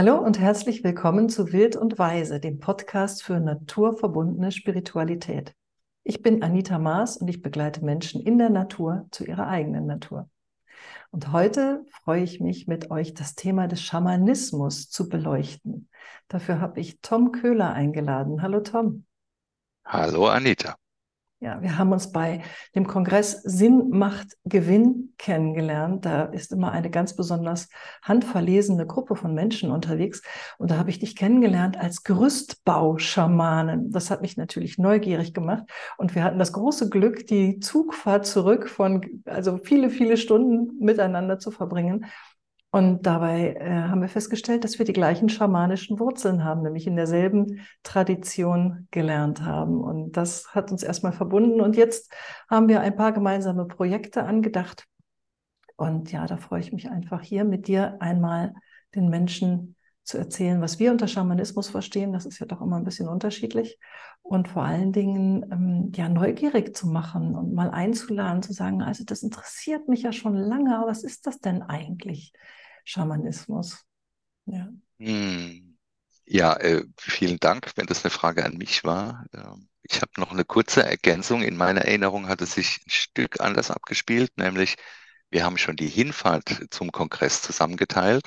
Hallo 0.00 0.16
und 0.16 0.38
herzlich 0.38 0.84
willkommen 0.84 1.28
zu 1.28 1.52
Wild 1.52 1.74
und 1.74 1.98
Weise, 1.98 2.38
dem 2.38 2.60
Podcast 2.60 3.24
für 3.24 3.40
naturverbundene 3.40 4.52
Spiritualität. 4.52 5.56
Ich 6.04 6.22
bin 6.22 6.44
Anita 6.44 6.78
Maas 6.78 7.16
und 7.16 7.26
ich 7.26 7.42
begleite 7.42 7.84
Menschen 7.84 8.20
in 8.20 8.38
der 8.38 8.48
Natur 8.48 9.08
zu 9.10 9.24
ihrer 9.24 9.48
eigenen 9.48 9.86
Natur. 9.86 10.30
Und 11.10 11.32
heute 11.32 11.84
freue 11.90 12.22
ich 12.22 12.38
mich, 12.38 12.68
mit 12.68 12.92
euch 12.92 13.12
das 13.12 13.34
Thema 13.34 13.66
des 13.66 13.82
Schamanismus 13.82 14.88
zu 14.88 15.08
beleuchten. 15.08 15.88
Dafür 16.28 16.60
habe 16.60 16.78
ich 16.78 17.00
Tom 17.00 17.32
Köhler 17.32 17.72
eingeladen. 17.72 18.40
Hallo 18.40 18.60
Tom. 18.60 19.04
Hallo 19.84 20.28
Anita. 20.28 20.76
Ja, 21.40 21.62
wir 21.62 21.78
haben 21.78 21.92
uns 21.92 22.10
bei 22.10 22.42
dem 22.74 22.88
Kongress 22.88 23.42
Sinn 23.42 23.90
macht 23.90 24.36
Gewinn 24.44 25.14
kennengelernt. 25.18 26.04
Da 26.04 26.24
ist 26.24 26.50
immer 26.52 26.72
eine 26.72 26.90
ganz 26.90 27.14
besonders 27.14 27.68
handverlesene 28.02 28.88
Gruppe 28.88 29.14
von 29.14 29.34
Menschen 29.34 29.70
unterwegs. 29.70 30.20
Und 30.58 30.72
da 30.72 30.78
habe 30.78 30.90
ich 30.90 30.98
dich 30.98 31.14
kennengelernt 31.14 31.76
als 31.76 32.02
Gerüstbauschamanen. 32.02 33.92
Das 33.92 34.10
hat 34.10 34.20
mich 34.20 34.36
natürlich 34.36 34.78
neugierig 34.78 35.32
gemacht. 35.32 35.62
Und 35.96 36.16
wir 36.16 36.24
hatten 36.24 36.40
das 36.40 36.52
große 36.52 36.90
Glück, 36.90 37.24
die 37.28 37.60
Zugfahrt 37.60 38.26
zurück 38.26 38.68
von, 38.68 39.22
also 39.24 39.58
viele, 39.58 39.90
viele 39.90 40.16
Stunden 40.16 40.84
miteinander 40.84 41.38
zu 41.38 41.52
verbringen. 41.52 42.06
Und 42.70 43.06
dabei 43.06 43.54
äh, 43.54 43.70
haben 43.88 44.02
wir 44.02 44.08
festgestellt, 44.08 44.62
dass 44.62 44.78
wir 44.78 44.84
die 44.84 44.92
gleichen 44.92 45.30
schamanischen 45.30 45.98
Wurzeln 45.98 46.44
haben, 46.44 46.62
nämlich 46.62 46.86
in 46.86 46.96
derselben 46.96 47.66
Tradition 47.82 48.88
gelernt 48.90 49.42
haben. 49.42 49.80
Und 49.80 50.12
das 50.18 50.54
hat 50.54 50.70
uns 50.70 50.82
erstmal 50.82 51.12
verbunden. 51.12 51.62
Und 51.62 51.76
jetzt 51.76 52.12
haben 52.50 52.68
wir 52.68 52.80
ein 52.80 52.94
paar 52.94 53.12
gemeinsame 53.12 53.64
Projekte 53.64 54.24
angedacht. 54.24 54.86
Und 55.76 56.12
ja, 56.12 56.26
da 56.26 56.36
freue 56.36 56.60
ich 56.60 56.72
mich 56.72 56.90
einfach 56.90 57.22
hier 57.22 57.44
mit 57.44 57.68
dir 57.68 57.96
einmal 58.00 58.52
den 58.94 59.08
Menschen 59.08 59.76
zu 60.08 60.18
erzählen, 60.18 60.60
was 60.60 60.78
wir 60.78 60.90
unter 60.90 61.06
Schamanismus 61.06 61.68
verstehen. 61.68 62.12
Das 62.12 62.26
ist 62.26 62.38
ja 62.38 62.46
doch 62.46 62.60
immer 62.60 62.76
ein 62.76 62.84
bisschen 62.84 63.08
unterschiedlich. 63.08 63.78
Und 64.22 64.48
vor 64.48 64.64
allen 64.64 64.92
Dingen 64.92 65.46
ähm, 65.52 65.92
ja 65.94 66.08
neugierig 66.08 66.74
zu 66.74 66.86
machen 66.86 67.34
und 67.34 67.54
mal 67.54 67.70
einzuladen, 67.70 68.42
zu 68.42 68.52
sagen, 68.52 68.82
also 68.82 69.04
das 69.04 69.22
interessiert 69.22 69.88
mich 69.88 70.02
ja 70.02 70.12
schon 70.12 70.34
lange, 70.34 70.76
aber 70.76 70.88
was 70.88 71.04
ist 71.04 71.26
das 71.26 71.40
denn 71.40 71.62
eigentlich? 71.62 72.32
Schamanismus. 72.84 73.84
Ja, 74.46 74.68
hm. 74.98 75.76
ja 76.26 76.54
äh, 76.54 76.84
vielen 76.96 77.38
Dank, 77.38 77.70
wenn 77.76 77.86
das 77.86 78.04
eine 78.04 78.10
Frage 78.10 78.44
an 78.44 78.56
mich 78.56 78.84
war. 78.84 79.26
Ähm, 79.34 79.68
ich 79.82 80.00
habe 80.00 80.12
noch 80.16 80.32
eine 80.32 80.44
kurze 80.44 80.82
Ergänzung. 80.82 81.42
In 81.42 81.56
meiner 81.56 81.82
Erinnerung 81.82 82.28
hat 82.28 82.40
es 82.40 82.54
sich 82.54 82.80
ein 82.86 82.90
Stück 82.90 83.40
anders 83.40 83.70
abgespielt, 83.70 84.32
nämlich 84.36 84.76
wir 85.30 85.44
haben 85.44 85.58
schon 85.58 85.76
die 85.76 85.88
Hinfahrt 85.88 86.66
zum 86.70 86.92
Kongress 86.92 87.42
zusammengeteilt. 87.42 88.24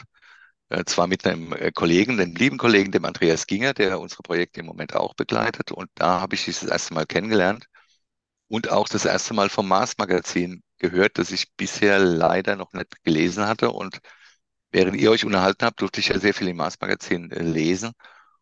Äh, 0.72 0.86
zwar 0.86 1.08
mit 1.08 1.26
einem 1.28 1.52
äh, 1.54 1.72
Kollegen, 1.74 2.18
dem 2.18 2.34
lieben 2.34 2.58
Kollegen, 2.58 2.94
dem 2.94 3.04
Andreas 3.04 3.46
Ginger, 3.46 3.74
der 3.74 4.00
unsere 4.00 4.24
Projekte 4.24 4.62
im 4.62 4.68
Moment 4.68 4.96
auch 4.96 5.14
begleitet. 5.16 5.72
Und 5.74 5.90
da 5.96 6.22
habe 6.22 6.36
ich 6.36 6.46
dich 6.46 6.60
das 6.62 6.70
erste 6.70 6.94
Mal 6.94 7.06
kennengelernt 7.06 7.66
und 8.48 8.72
auch 8.72 8.88
das 8.88 9.06
erste 9.06 9.34
Mal 9.34 9.50
vom 9.50 9.68
Mars 9.68 9.98
Magazin 9.98 10.64
gehört, 10.78 11.18
das 11.18 11.32
ich 11.32 11.52
bisher 11.58 12.00
leider 12.00 12.56
noch 12.56 12.72
nicht 12.74 13.04
gelesen 13.04 13.48
hatte 13.48 13.72
und 13.72 14.00
während 14.72 14.96
ihr 14.96 15.12
euch 15.12 15.26
unterhalten 15.26 15.66
habt, 15.66 15.82
durfte 15.82 16.00
ich 16.00 16.08
ja 16.10 16.20
sehr 16.20 16.34
viel 16.34 16.48
im 16.48 16.58
Mars-Magazin 16.58 17.32
äh, 17.32 17.44
lesen. 17.44 17.92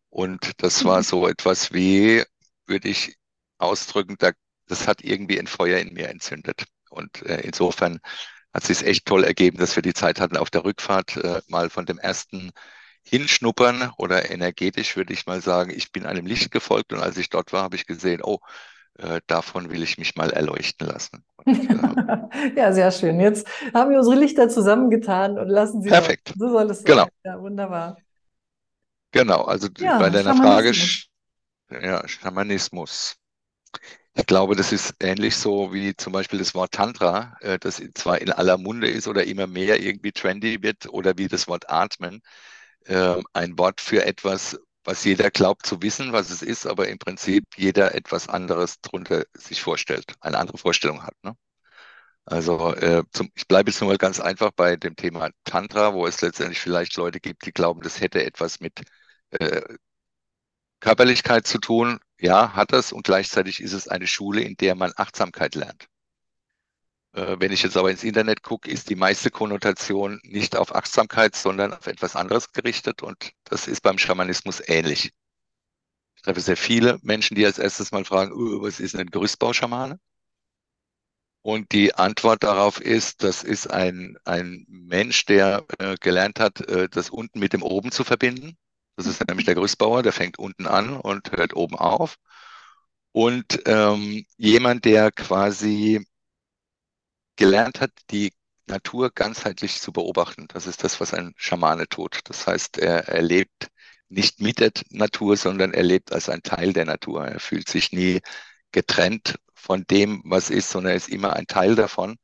Und 0.10 0.52
das 0.62 0.86
war 0.86 1.00
mhm. 1.00 1.04
so 1.04 1.28
etwas 1.28 1.74
wie, 1.74 2.24
würde 2.68 2.90
ich 2.90 3.16
ausdrücken, 3.58 4.18
da, 4.20 4.32
das 4.68 4.88
hat 4.88 5.04
irgendwie 5.04 5.40
ein 5.40 5.48
Feuer 5.48 5.80
in 5.80 5.94
mir 5.94 6.10
entzündet. 6.10 6.66
Und 6.92 7.22
insofern 7.22 8.00
hat 8.54 8.64
es 8.70 8.80
sich 8.80 8.88
echt 8.88 9.06
toll 9.06 9.24
ergeben, 9.24 9.58
dass 9.58 9.76
wir 9.76 9.84
die 9.84 9.94
Zeit 9.94 10.20
hatten, 10.20 10.38
auf 10.38 10.50
der 10.50 10.64
Rückfahrt 10.64 11.18
äh, 11.18 11.42
mal 11.48 11.70
von 11.70 11.86
dem 11.86 12.00
ersten 12.00 12.52
hinschnuppern 13.04 13.92
oder 13.98 14.30
energetisch 14.30 14.96
würde 14.96 15.14
ich 15.14 15.26
mal 15.26 15.42
sagen, 15.42 15.72
ich 15.72 15.92
bin 15.92 16.06
einem 16.06 16.26
Licht 16.26 16.52
gefolgt 16.52 16.94
und 16.94 17.00
als 17.00 17.18
ich 17.18 17.30
dort 17.30 17.54
war, 17.54 17.64
habe 17.64 17.76
ich 17.76 17.86
gesehen, 17.86 18.22
oh, 18.24 18.40
äh, 18.98 19.22
davon 19.28 19.72
will 19.72 19.82
ich 19.82 19.98
mich 19.98 20.16
mal 20.16 20.30
erleuchten 20.32 20.88
lassen. 20.88 21.24
Und, 21.38 21.48
äh, 22.34 22.54
ja, 22.56 22.74
sehr 22.74 22.92
schön. 22.92 23.20
Jetzt 23.20 23.48
haben 23.74 23.92
wir 23.92 24.00
unsere 24.00 24.18
Lichter 24.18 24.50
zusammengetan 24.50 25.40
und 25.40 25.48
lassen 25.48 25.82
sie. 25.82 25.90
Perfekt. 25.90 26.34
So 26.38 26.50
soll 26.50 26.70
es 26.70 26.80
sein. 26.80 26.86
Genau. 26.86 27.08
Ja, 27.24 27.42
wunderbar. 27.42 27.98
Genau, 29.12 29.42
also 29.44 29.68
ja, 29.80 29.98
bei 29.98 30.10
deiner 30.10 30.36
Frage, 30.36 30.72
ja, 31.72 32.08
Schamanismus. 32.08 33.16
Ich 34.20 34.26
glaube, 34.26 34.56
das 34.56 34.72
ist 34.74 34.96
ähnlich 35.00 35.36
so 35.38 35.74
wie 35.74 35.96
zum 35.96 36.12
Beispiel 36.14 36.40
das 36.40 36.54
Wort 36.54 36.74
Tantra, 36.74 37.38
äh, 37.42 37.58
das 37.58 37.82
zwar 37.96 38.20
in 38.20 38.32
aller 38.32 38.58
Munde 38.58 38.90
ist 38.90 39.08
oder 39.08 39.24
immer 39.24 39.48
mehr 39.48 39.80
irgendwie 39.82 40.12
trendy 40.12 40.62
wird, 40.62 40.88
oder 40.90 41.18
wie 41.18 41.28
das 41.30 41.48
Wort 41.48 41.70
Atmen, 41.70 42.22
äh, 42.86 43.16
ein 43.34 43.58
Wort 43.58 43.82
für 43.82 44.06
etwas, 44.06 44.60
was 44.84 45.04
jeder 45.06 45.32
glaubt 45.32 45.66
zu 45.66 45.82
wissen, 45.82 46.12
was 46.14 46.32
es 46.32 46.42
ist, 46.42 46.66
aber 46.68 46.90
im 46.90 47.00
Prinzip 47.00 47.46
jeder 47.58 47.96
etwas 47.96 48.28
anderes 48.30 48.82
drunter 48.82 49.24
sich 49.36 49.62
vorstellt, 49.62 50.14
eine 50.22 50.38
andere 50.40 50.58
Vorstellung 50.58 51.04
hat. 51.04 51.16
Ne? 51.24 51.36
Also 52.26 52.74
äh, 52.76 53.04
zum, 53.12 53.32
ich 53.36 53.48
bleibe 53.48 53.72
jetzt 53.72 53.82
nur 53.82 53.90
mal 53.92 53.98
ganz 53.98 54.20
einfach 54.20 54.52
bei 54.56 54.76
dem 54.78 54.96
Thema 54.96 55.30
Tantra, 55.46 55.94
wo 55.94 56.08
es 56.08 56.22
letztendlich 56.22 56.60
vielleicht 56.60 56.96
Leute 56.98 57.20
gibt, 57.20 57.46
die 57.46 57.52
glauben, 57.54 57.82
das 57.82 58.02
hätte 58.02 58.24
etwas 58.24 58.60
mit 58.62 58.82
äh, 59.32 59.62
Körperlichkeit 60.80 61.48
zu 61.48 61.60
tun. 61.60 62.00
Ja, 62.20 62.54
hat 62.54 62.74
das 62.74 62.92
und 62.92 63.04
gleichzeitig 63.06 63.62
ist 63.62 63.74
es 63.74 63.88
eine 63.88 64.08
Schule, 64.08 64.42
in 64.42 64.56
der 64.58 64.76
man 64.76 64.92
Achtsamkeit 64.96 65.56
lernt. 65.56 65.88
Äh, 67.14 67.38
wenn 67.40 67.52
ich 67.52 67.64
jetzt 67.64 67.78
aber 67.78 67.92
ins 67.92 68.04
Internet 68.04 68.44
gucke, 68.44 68.70
ist 68.70 68.90
die 68.90 68.96
meiste 68.96 69.32
Konnotation 69.32 70.20
nicht 70.24 70.56
auf 70.56 70.76
Achtsamkeit, 70.76 71.36
sondern 71.36 71.74
auf 71.74 71.88
etwas 71.88 72.16
anderes 72.16 72.52
gerichtet 72.52 73.02
und 73.02 73.32
das 73.46 73.68
ist 73.68 73.82
beim 73.82 73.98
Schamanismus 73.98 74.62
ähnlich. 74.66 75.12
Ich 76.16 76.22
treffe 76.24 76.42
sehr 76.42 76.58
viele 76.58 77.00
Menschen, 77.02 77.36
die 77.36 77.46
als 77.46 77.60
erstes 77.60 77.92
mal 77.92 78.06
fragen, 78.06 78.34
uh, 78.34 78.62
was 78.62 78.80
ist 78.80 78.94
denn 78.94 79.02
ein 79.02 79.12
Gerüstbauschamane? 79.12 80.00
Und 81.42 81.72
die 81.72 81.96
Antwort 81.96 82.44
darauf 82.44 82.82
ist, 82.82 83.24
das 83.24 83.44
ist 83.44 83.68
ein, 83.68 84.18
ein 84.26 84.66
Mensch, 84.68 85.26
der 85.26 85.66
äh, 85.80 85.96
gelernt 86.00 86.40
hat, 86.40 86.62
äh, 86.68 86.90
das 86.90 87.10
unten 87.10 87.40
mit 87.40 87.54
dem 87.54 87.64
oben 87.64 87.92
zu 87.92 88.04
verbinden. 88.04 88.58
Das 89.00 89.08
ist 89.08 89.26
nämlich 89.26 89.46
der 89.46 89.56
Gerüstbauer, 89.56 90.04
der 90.04 90.12
fängt 90.12 90.38
unten 90.40 90.68
an 90.68 90.98
und 90.98 91.32
hört 91.32 91.56
oben 91.56 91.78
auf. 91.78 92.18
Und 93.14 93.62
ähm, 93.66 94.26
jemand, 94.36 94.84
der 94.84 95.10
quasi 95.14 96.06
gelernt 97.38 97.80
hat, 97.80 97.92
die 98.12 98.34
Natur 98.68 99.10
ganzheitlich 99.12 99.80
zu 99.80 99.94
beobachten. 99.94 100.48
Das 100.50 100.68
ist 100.68 100.84
das, 100.84 101.00
was 101.00 101.14
ein 101.14 101.34
Schamane 101.38 101.88
tut. 101.88 102.20
Das 102.26 102.46
heißt, 102.46 102.78
er, 102.80 103.08
er 103.08 103.22
lebt 103.22 103.70
nicht 104.10 104.42
mit 104.42 104.60
der 104.60 104.72
Natur, 104.90 105.38
sondern 105.38 105.74
er 105.74 105.84
lebt 105.84 106.12
als 106.12 106.28
ein 106.28 106.44
Teil 106.44 106.74
der 106.74 106.84
Natur. 106.84 107.26
Er 107.26 107.40
fühlt 107.40 107.70
sich 107.70 107.94
nie 107.94 108.20
getrennt 108.74 109.40
von 109.54 109.86
dem, 109.90 110.22
was 110.26 110.50
ist, 110.50 110.72
sondern 110.72 110.92
er 110.92 110.98
ist 110.98 111.08
immer 111.08 111.38
ein 111.38 111.48
Teil 111.48 111.76
davon. 111.76 112.18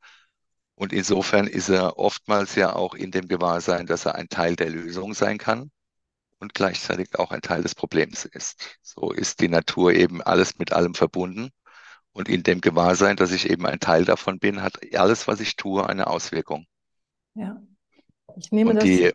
Und 0.75 0.92
insofern 0.92 1.47
ist 1.47 1.69
er 1.69 1.97
oftmals 1.97 2.56
ja 2.56 2.75
auch 2.75 2.96
in 2.96 3.12
dem 3.12 3.30
Gewahrsein, 3.30 3.86
dass 3.88 4.06
er 4.06 4.16
ein 4.16 4.28
Teil 4.28 4.57
der 4.57 4.69
Lösung 4.69 5.13
sein 5.13 5.38
kann 5.38 5.72
und 6.45 6.53
gleichzeitig 6.53 7.17
auch 7.17 7.31
ein 7.31 7.41
Teil 7.41 7.63
des 7.63 7.73
Problems 7.73 8.23
ist. 8.23 8.78
So 8.83 9.11
ist 9.11 9.41
die 9.41 9.47
Natur 9.47 9.94
eben 9.94 10.22
alles 10.22 10.59
mit 10.59 10.73
allem 10.73 10.94
verbunden. 10.94 11.50
Und 12.11 12.29
in 12.29 12.44
dem 12.44 12.61
Gewahrsein, 12.61 13.16
dass 13.16 13.31
ich 13.31 13.50
eben 13.50 13.66
ein 13.66 13.79
Teil 13.79 14.06
davon 14.06 14.38
bin, 14.38 14.61
hat 14.61 14.78
alles, 14.94 15.28
was 15.28 15.39
ich 15.39 15.56
tue, 15.56 15.89
eine 15.89 16.06
Auswirkung. 16.06 16.67
Ja. 17.33 17.59
Ich 18.38 18.51
nehme 18.51 18.69
und 18.69 18.75
das. 18.78 18.83
Die, 18.83 19.03
äh, 19.06 19.13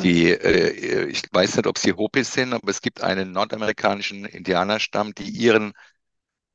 die, 0.00 0.30
äh, 0.30 1.06
ich 1.06 1.24
weiß 1.32 1.56
nicht, 1.56 1.66
ob 1.66 1.76
sie 1.76 1.92
Hopis 1.92 2.32
sind, 2.32 2.52
aber 2.52 2.70
es 2.70 2.82
gibt 2.82 3.02
einen 3.02 3.32
nordamerikanischen 3.32 4.26
Indianerstamm, 4.26 5.12
die 5.12 5.28
ihren 5.28 5.72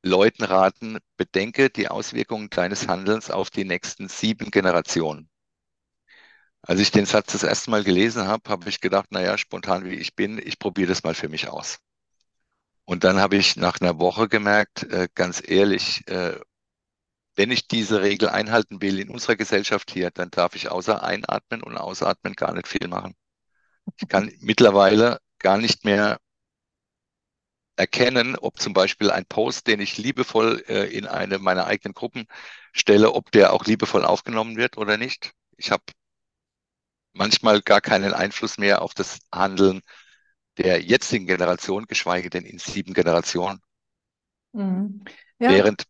Leuten 0.01 0.45
raten, 0.45 0.97
bedenke 1.17 1.69
die 1.69 1.89
Auswirkungen 1.89 2.49
deines 2.49 2.87
Handelns 2.87 3.29
auf 3.29 3.49
die 3.49 3.65
nächsten 3.65 4.07
sieben 4.07 4.49
Generationen. 4.49 5.29
Als 6.67 6.79
ich 6.79 6.91
den 6.91 7.05
Satz 7.05 7.31
das 7.33 7.43
erste 7.43 7.69
Mal 7.69 7.83
gelesen 7.83 8.27
habe, 8.27 8.49
habe 8.49 8.69
ich 8.69 8.81
gedacht, 8.81 9.11
naja, 9.11 9.37
spontan 9.37 9.85
wie 9.85 9.95
ich 9.95 10.15
bin, 10.15 10.39
ich 10.43 10.57
probiere 10.57 10.89
das 10.89 11.03
mal 11.03 11.13
für 11.13 11.29
mich 11.29 11.47
aus. 11.47 11.77
Und 12.85 13.03
dann 13.03 13.19
habe 13.19 13.37
ich 13.37 13.55
nach 13.55 13.79
einer 13.81 13.99
Woche 13.99 14.27
gemerkt, 14.27 14.83
äh, 14.83 15.07
ganz 15.13 15.41
ehrlich, 15.45 16.07
äh, 16.07 16.39
wenn 17.35 17.51
ich 17.51 17.67
diese 17.67 18.01
Regel 18.01 18.29
einhalten 18.29 18.81
will 18.81 18.99
in 18.99 19.09
unserer 19.09 19.35
Gesellschaft 19.35 19.91
hier, 19.91 20.09
dann 20.09 20.31
darf 20.31 20.55
ich 20.55 20.69
außer 20.69 21.03
einatmen 21.03 21.61
und 21.61 21.77
ausatmen 21.77 22.33
gar 22.33 22.53
nicht 22.53 22.67
viel 22.67 22.87
machen. 22.87 23.15
Ich 23.97 24.07
kann 24.07 24.31
mittlerweile 24.39 25.19
gar 25.39 25.57
nicht 25.57 25.85
mehr 25.85 26.19
erkennen, 27.75 28.35
ob 28.37 28.59
zum 28.59 28.73
Beispiel 28.73 29.11
ein 29.11 29.25
Post, 29.25 29.67
den 29.67 29.81
ich 29.81 29.97
liebevoll 29.97 30.63
äh, 30.67 30.85
in 30.85 31.05
eine 31.05 31.39
meiner 31.39 31.65
eigenen 31.67 31.93
Gruppen 31.93 32.25
stelle, 32.73 33.11
ob 33.13 33.31
der 33.31 33.53
auch 33.53 33.65
liebevoll 33.65 34.05
aufgenommen 34.05 34.57
wird 34.57 34.77
oder 34.77 34.97
nicht. 34.97 35.33
Ich 35.57 35.71
habe 35.71 35.83
manchmal 37.15 37.61
gar 37.61 37.81
keinen 37.81 38.13
Einfluss 38.13 38.57
mehr 38.57 38.81
auf 38.81 38.93
das 38.93 39.19
Handeln 39.31 39.81
der 40.57 40.81
jetzigen 40.81 41.27
Generation, 41.27 41.85
geschweige 41.87 42.29
denn 42.29 42.45
in 42.45 42.59
sieben 42.59 42.93
Generationen. 42.93 43.59
Mhm. 44.53 45.03
Ja. 45.39 45.49
Während 45.49 45.85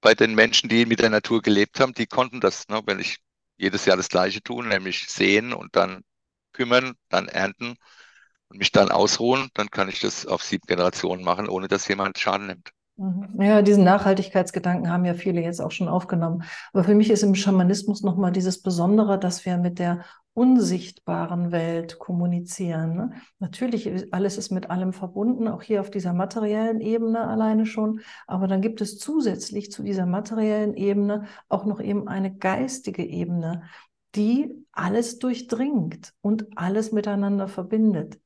bei 0.00 0.14
den 0.14 0.34
Menschen, 0.34 0.68
die 0.68 0.86
mit 0.86 1.00
der 1.00 1.10
Natur 1.10 1.42
gelebt 1.42 1.80
haben, 1.80 1.92
die 1.92 2.06
konnten 2.06 2.40
das, 2.40 2.68
ne, 2.68 2.82
wenn 2.86 3.00
ich 3.00 3.18
jedes 3.56 3.84
Jahr 3.84 3.96
das 3.96 4.08
Gleiche 4.08 4.42
tun, 4.42 4.68
nämlich 4.68 5.08
sehen 5.08 5.52
und 5.52 5.74
dann 5.74 6.04
kümmern, 6.52 6.94
dann 7.08 7.28
ernten 7.28 7.76
und 8.48 8.58
mich 8.58 8.72
dann 8.72 8.90
ausruhen, 8.90 9.48
dann 9.54 9.70
kann 9.70 9.88
ich 9.88 10.00
das 10.00 10.26
auf 10.26 10.42
sieben 10.42 10.66
Generationen 10.66 11.24
machen, 11.24 11.48
ohne 11.48 11.68
dass 11.68 11.88
jemand 11.88 12.18
Schaden 12.18 12.46
nimmt. 12.46 12.70
Mhm. 12.98 13.40
Ja, 13.40 13.62
diesen 13.62 13.84
Nachhaltigkeitsgedanken 13.84 14.90
haben 14.90 15.04
ja 15.04 15.14
viele 15.14 15.40
jetzt 15.40 15.60
auch 15.60 15.70
schon 15.70 15.88
aufgenommen. 15.88 16.42
Aber 16.72 16.82
für 16.82 16.96
mich 16.96 17.10
ist 17.10 17.22
im 17.22 17.36
Schamanismus 17.36 18.02
nochmal 18.02 18.32
dieses 18.32 18.60
Besondere, 18.60 19.18
dass 19.18 19.46
wir 19.46 19.56
mit 19.56 19.78
der 19.78 20.04
unsichtbaren 20.34 21.52
Welt 21.52 21.98
kommunizieren. 22.00 22.96
Ne? 22.96 23.10
Natürlich, 23.38 24.12
alles 24.12 24.36
ist 24.36 24.50
mit 24.50 24.70
allem 24.70 24.92
verbunden, 24.92 25.46
auch 25.46 25.62
hier 25.62 25.80
auf 25.80 25.90
dieser 25.90 26.12
materiellen 26.12 26.80
Ebene 26.80 27.26
alleine 27.26 27.66
schon. 27.66 28.00
Aber 28.26 28.48
dann 28.48 28.60
gibt 28.62 28.80
es 28.80 28.98
zusätzlich 28.98 29.70
zu 29.70 29.84
dieser 29.84 30.06
materiellen 30.06 30.74
Ebene 30.74 31.24
auch 31.48 31.64
noch 31.66 31.80
eben 31.80 32.08
eine 32.08 32.34
geistige 32.34 33.04
Ebene, 33.04 33.62
die 34.16 34.66
alles 34.72 35.20
durchdringt 35.20 36.14
und 36.20 36.46
alles 36.56 36.90
miteinander 36.90 37.46
verbindet. 37.46 38.18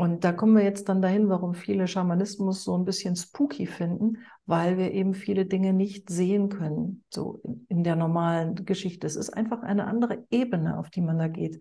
Und 0.00 0.24
da 0.24 0.32
kommen 0.32 0.56
wir 0.56 0.64
jetzt 0.64 0.88
dann 0.88 1.02
dahin, 1.02 1.28
warum 1.28 1.52
viele 1.52 1.86
Schamanismus 1.86 2.64
so 2.64 2.74
ein 2.74 2.86
bisschen 2.86 3.16
spooky 3.16 3.66
finden, 3.66 4.16
weil 4.46 4.78
wir 4.78 4.92
eben 4.92 5.12
viele 5.12 5.44
Dinge 5.44 5.74
nicht 5.74 6.08
sehen 6.08 6.48
können, 6.48 7.04
so 7.12 7.42
in 7.68 7.84
der 7.84 7.96
normalen 7.96 8.54
Geschichte. 8.64 9.06
Es 9.06 9.14
ist 9.14 9.28
einfach 9.28 9.62
eine 9.62 9.86
andere 9.86 10.24
Ebene, 10.30 10.78
auf 10.78 10.88
die 10.88 11.02
man 11.02 11.18
da 11.18 11.28
geht. 11.28 11.60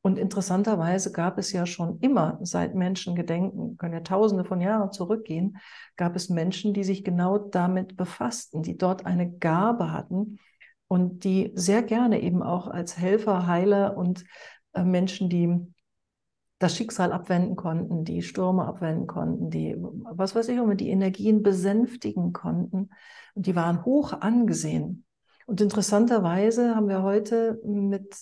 Und 0.00 0.18
interessanterweise 0.18 1.12
gab 1.12 1.36
es 1.36 1.52
ja 1.52 1.66
schon 1.66 1.98
immer, 2.00 2.38
seit 2.40 2.74
Menschen 2.74 3.14
gedenken, 3.14 3.76
können 3.76 3.92
ja 3.92 4.00
tausende 4.00 4.46
von 4.46 4.62
Jahren 4.62 4.90
zurückgehen, 4.90 5.58
gab 5.98 6.16
es 6.16 6.30
Menschen, 6.30 6.72
die 6.72 6.82
sich 6.82 7.04
genau 7.04 7.36
damit 7.36 7.94
befassten, 7.94 8.62
die 8.62 8.78
dort 8.78 9.04
eine 9.04 9.30
Gabe 9.30 9.92
hatten 9.92 10.38
und 10.88 11.24
die 11.24 11.52
sehr 11.54 11.82
gerne 11.82 12.22
eben 12.22 12.42
auch 12.42 12.68
als 12.68 12.96
Helfer, 12.96 13.46
Heiler 13.46 13.98
und 13.98 14.24
äh, 14.72 14.82
Menschen, 14.82 15.28
die 15.28 15.75
das 16.58 16.76
Schicksal 16.76 17.12
abwenden 17.12 17.56
konnten, 17.56 18.04
die 18.04 18.22
Stürme 18.22 18.64
abwenden 18.64 19.06
konnten, 19.06 19.50
die, 19.50 19.76
was 19.78 20.34
weiß 20.34 20.48
ich, 20.48 20.58
die 20.76 20.90
Energien 20.90 21.42
besänftigen 21.42 22.32
konnten. 22.32 22.90
Und 23.34 23.46
die 23.46 23.56
waren 23.56 23.84
hoch 23.84 24.12
angesehen. 24.12 25.05
Und 25.48 25.60
interessanterweise 25.60 26.74
haben 26.74 26.88
wir 26.88 27.04
heute 27.04 27.60
mit, 27.64 28.16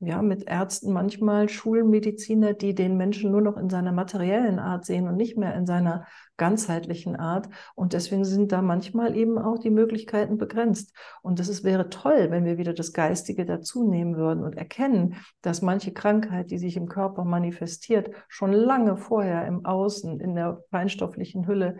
ja, 0.00 0.20
mit 0.20 0.46
Ärzten 0.46 0.92
manchmal 0.92 1.48
Schulmediziner, 1.48 2.52
die 2.52 2.74
den 2.74 2.98
Menschen 2.98 3.30
nur 3.30 3.40
noch 3.40 3.56
in 3.56 3.70
seiner 3.70 3.90
materiellen 3.90 4.58
Art 4.58 4.84
sehen 4.84 5.08
und 5.08 5.16
nicht 5.16 5.38
mehr 5.38 5.54
in 5.54 5.64
seiner 5.64 6.06
ganzheitlichen 6.36 7.16
Art. 7.16 7.48
Und 7.74 7.94
deswegen 7.94 8.26
sind 8.26 8.52
da 8.52 8.60
manchmal 8.60 9.16
eben 9.16 9.38
auch 9.38 9.58
die 9.58 9.70
Möglichkeiten 9.70 10.36
begrenzt. 10.36 10.94
Und 11.22 11.40
ist, 11.40 11.64
wäre 11.64 11.88
toll, 11.88 12.30
wenn 12.30 12.44
wir 12.44 12.58
wieder 12.58 12.74
das 12.74 12.92
Geistige 12.92 13.46
dazu 13.46 13.88
nehmen 13.88 14.18
würden 14.18 14.44
und 14.44 14.58
erkennen, 14.58 15.16
dass 15.40 15.62
manche 15.62 15.94
Krankheit, 15.94 16.50
die 16.50 16.58
sich 16.58 16.76
im 16.76 16.86
Körper 16.86 17.24
manifestiert, 17.24 18.10
schon 18.28 18.52
lange 18.52 18.98
vorher 18.98 19.46
im 19.46 19.64
Außen, 19.64 20.20
in 20.20 20.34
der 20.34 20.62
feinstofflichen 20.70 21.46
Hülle 21.46 21.78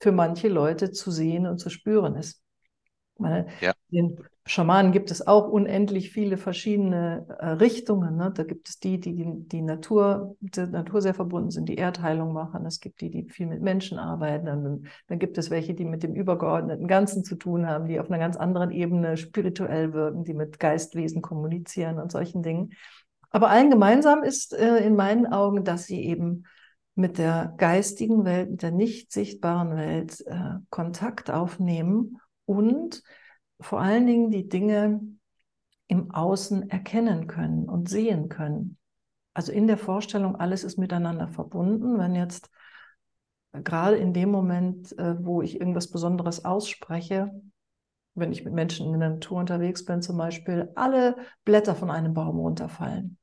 für 0.00 0.10
manche 0.10 0.48
Leute 0.48 0.90
zu 0.90 1.12
sehen 1.12 1.46
und 1.46 1.58
zu 1.58 1.70
spüren 1.70 2.16
ist. 2.16 2.42
Meine, 3.20 3.46
ja. 3.60 3.72
Den 3.90 4.18
Schamanen 4.46 4.90
gibt 4.90 5.10
es 5.10 5.26
auch 5.26 5.48
unendlich 5.48 6.10
viele 6.10 6.36
verschiedene 6.36 7.26
äh, 7.38 7.50
Richtungen. 7.50 8.16
Ne? 8.16 8.32
Da 8.34 8.42
gibt 8.42 8.68
es 8.68 8.80
die, 8.80 8.98
die 8.98 9.14
die 9.46 9.62
Natur, 9.62 10.36
der 10.40 10.66
Natur 10.66 11.02
sehr 11.02 11.14
verbunden 11.14 11.50
sind, 11.50 11.68
die 11.68 11.76
Erdheilung 11.76 12.32
machen. 12.32 12.66
Es 12.66 12.80
gibt 12.80 13.00
die, 13.00 13.10
die 13.10 13.28
viel 13.28 13.46
mit 13.46 13.62
Menschen 13.62 13.98
arbeiten. 13.98 14.46
Dann, 14.46 14.86
dann 15.06 15.18
gibt 15.18 15.38
es 15.38 15.50
welche, 15.50 15.74
die 15.74 15.84
mit 15.84 16.02
dem 16.02 16.14
übergeordneten 16.14 16.88
Ganzen 16.88 17.22
zu 17.22 17.36
tun 17.36 17.66
haben, 17.66 17.86
die 17.86 18.00
auf 18.00 18.10
einer 18.10 18.18
ganz 18.18 18.36
anderen 18.36 18.70
Ebene 18.70 19.16
spirituell 19.16 19.92
wirken, 19.92 20.24
die 20.24 20.34
mit 20.34 20.58
Geistwesen 20.58 21.22
kommunizieren 21.22 21.98
und 21.98 22.10
solchen 22.10 22.42
Dingen. 22.42 22.72
Aber 23.30 23.50
allen 23.50 23.70
gemeinsam 23.70 24.22
ist 24.22 24.52
äh, 24.54 24.78
in 24.78 24.96
meinen 24.96 25.26
Augen, 25.26 25.62
dass 25.62 25.84
sie 25.84 26.02
eben 26.02 26.44
mit 26.96 27.18
der 27.18 27.54
geistigen 27.56 28.24
Welt, 28.24 28.50
mit 28.50 28.62
der 28.62 28.72
nicht 28.72 29.12
sichtbaren 29.12 29.76
Welt 29.76 30.24
äh, 30.26 30.56
Kontakt 30.70 31.30
aufnehmen 31.30 32.18
und 32.44 33.02
vor 33.60 33.80
allen 33.80 34.06
Dingen 34.06 34.30
die 34.30 34.48
Dinge 34.48 35.00
im 35.88 36.10
Außen 36.10 36.70
erkennen 36.70 37.26
können 37.26 37.68
und 37.68 37.88
sehen 37.88 38.28
können. 38.28 38.78
Also 39.34 39.52
in 39.52 39.66
der 39.66 39.78
Vorstellung, 39.78 40.36
alles 40.36 40.64
ist 40.64 40.78
miteinander 40.78 41.28
verbunden. 41.28 41.98
Wenn 41.98 42.14
jetzt 42.14 42.50
gerade 43.52 43.96
in 43.96 44.12
dem 44.12 44.30
Moment, 44.30 44.96
äh, 44.98 45.16
wo 45.24 45.42
ich 45.42 45.58
irgendwas 45.58 45.90
Besonderes 45.90 46.44
ausspreche, 46.44 47.32
wenn 48.14 48.32
ich 48.32 48.44
mit 48.44 48.54
Menschen 48.54 48.92
in 48.92 49.00
der 49.00 49.10
Natur 49.10 49.38
unterwegs 49.38 49.84
bin, 49.84 50.02
zum 50.02 50.16
Beispiel 50.16 50.70
alle 50.74 51.16
Blätter 51.44 51.74
von 51.74 51.90
einem 51.90 52.14
Baum 52.14 52.38
runterfallen. 52.38 53.18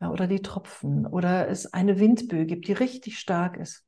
Ja, 0.00 0.10
oder 0.10 0.26
die 0.26 0.42
Tropfen 0.42 1.06
oder 1.06 1.48
es 1.48 1.72
eine 1.72 1.98
Windböe 1.98 2.46
gibt, 2.46 2.68
die 2.68 2.72
richtig 2.72 3.18
stark 3.18 3.56
ist, 3.56 3.84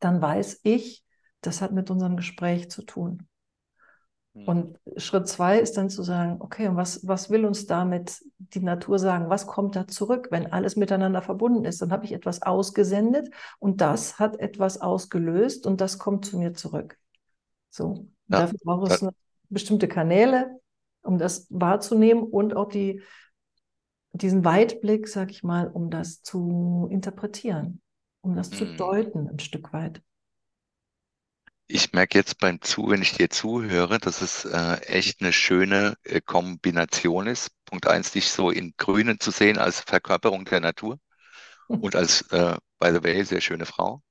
dann 0.00 0.20
weiß 0.20 0.60
ich, 0.62 1.04
das 1.40 1.60
hat 1.60 1.72
mit 1.72 1.90
unserem 1.90 2.16
Gespräch 2.16 2.70
zu 2.70 2.82
tun. 2.82 3.26
Mhm. 4.34 4.44
Und 4.48 4.78
Schritt 4.96 5.28
zwei 5.28 5.58
ist 5.58 5.76
dann 5.76 5.90
zu 5.90 6.02
sagen, 6.02 6.36
okay, 6.40 6.68
und 6.68 6.76
was, 6.76 7.06
was 7.06 7.30
will 7.30 7.44
uns 7.44 7.66
damit 7.66 8.22
die 8.38 8.60
Natur 8.60 8.98
sagen? 8.98 9.28
Was 9.28 9.46
kommt 9.46 9.76
da 9.76 9.86
zurück, 9.86 10.28
wenn 10.30 10.50
alles 10.50 10.76
miteinander 10.76 11.22
verbunden 11.22 11.64
ist? 11.64 11.82
Dann 11.82 11.92
habe 11.92 12.04
ich 12.04 12.12
etwas 12.12 12.42
ausgesendet 12.42 13.30
und 13.58 13.80
das 13.80 14.18
hat 14.18 14.38
etwas 14.40 14.80
ausgelöst 14.80 15.66
und 15.66 15.80
das 15.80 15.98
kommt 15.98 16.24
zu 16.24 16.38
mir 16.38 16.54
zurück. 16.54 16.98
So. 17.70 18.06
Ja. 18.28 18.40
Dafür 18.40 18.58
braucht 18.64 18.92
es 18.92 19.06
bestimmte 19.48 19.88
Kanäle, 19.88 20.60
um 21.02 21.18
das 21.18 21.46
wahrzunehmen 21.50 22.22
und 22.22 22.56
auch 22.56 22.68
die, 22.68 23.02
diesen 24.12 24.44
Weitblick, 24.44 25.08
sag 25.08 25.30
ich 25.30 25.42
mal, 25.42 25.68
um 25.68 25.90
das 25.90 26.22
zu 26.22 26.88
interpretieren, 26.90 27.82
um 28.22 28.34
das 28.34 28.50
mhm. 28.50 28.54
zu 28.54 28.76
deuten 28.76 29.28
ein 29.28 29.38
Stück 29.38 29.72
weit 29.74 30.02
ich 31.72 31.92
merke 31.92 32.18
jetzt 32.18 32.38
beim 32.38 32.60
Zu, 32.60 32.90
wenn 32.90 33.00
ich 33.00 33.14
dir 33.14 33.30
zuhöre, 33.30 33.98
dass 33.98 34.20
es 34.20 34.44
äh, 34.44 34.76
echt 34.82 35.22
eine 35.22 35.32
schöne 35.32 35.96
äh, 36.04 36.20
Kombination 36.20 37.26
ist. 37.26 37.50
Punkt 37.64 37.86
eins, 37.86 38.12
dich 38.12 38.30
so 38.30 38.50
in 38.50 38.74
Grünen 38.76 39.18
zu 39.20 39.30
sehen 39.30 39.56
als 39.58 39.80
Verkörperung 39.80 40.44
der 40.44 40.60
Natur 40.60 40.98
und 41.68 41.96
als, 41.96 42.22
äh, 42.32 42.56
by 42.78 42.90
the 42.92 43.02
way, 43.02 43.24
sehr 43.24 43.40
schöne 43.40 43.64
Frau. 43.64 44.02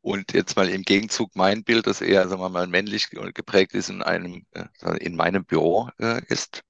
Und 0.00 0.32
jetzt 0.32 0.56
mal 0.56 0.70
im 0.70 0.82
Gegenzug 0.82 1.36
mein 1.36 1.64
Bild, 1.64 1.86
das 1.86 2.00
eher, 2.00 2.28
sagen 2.28 2.40
wir 2.40 2.48
mal, 2.48 2.66
männlich 2.66 3.10
geprägt 3.10 3.74
ist 3.74 3.90
in 3.90 4.02
einem, 4.02 4.46
äh, 4.52 4.96
in 4.98 5.16
meinem 5.16 5.44
Büro 5.44 5.90
äh, 5.98 6.22
ist. 6.28 6.62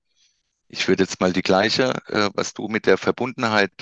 Ich 0.69 0.89
würde 0.89 1.05
jetzt 1.05 1.21
mal 1.21 1.33
die 1.33 1.43
gleiche, 1.43 1.95
äh, 2.09 2.31
was 2.35 2.53
du 2.55 2.69
mit 2.69 2.87
der 2.87 2.99
Verbundenheit 2.99 3.73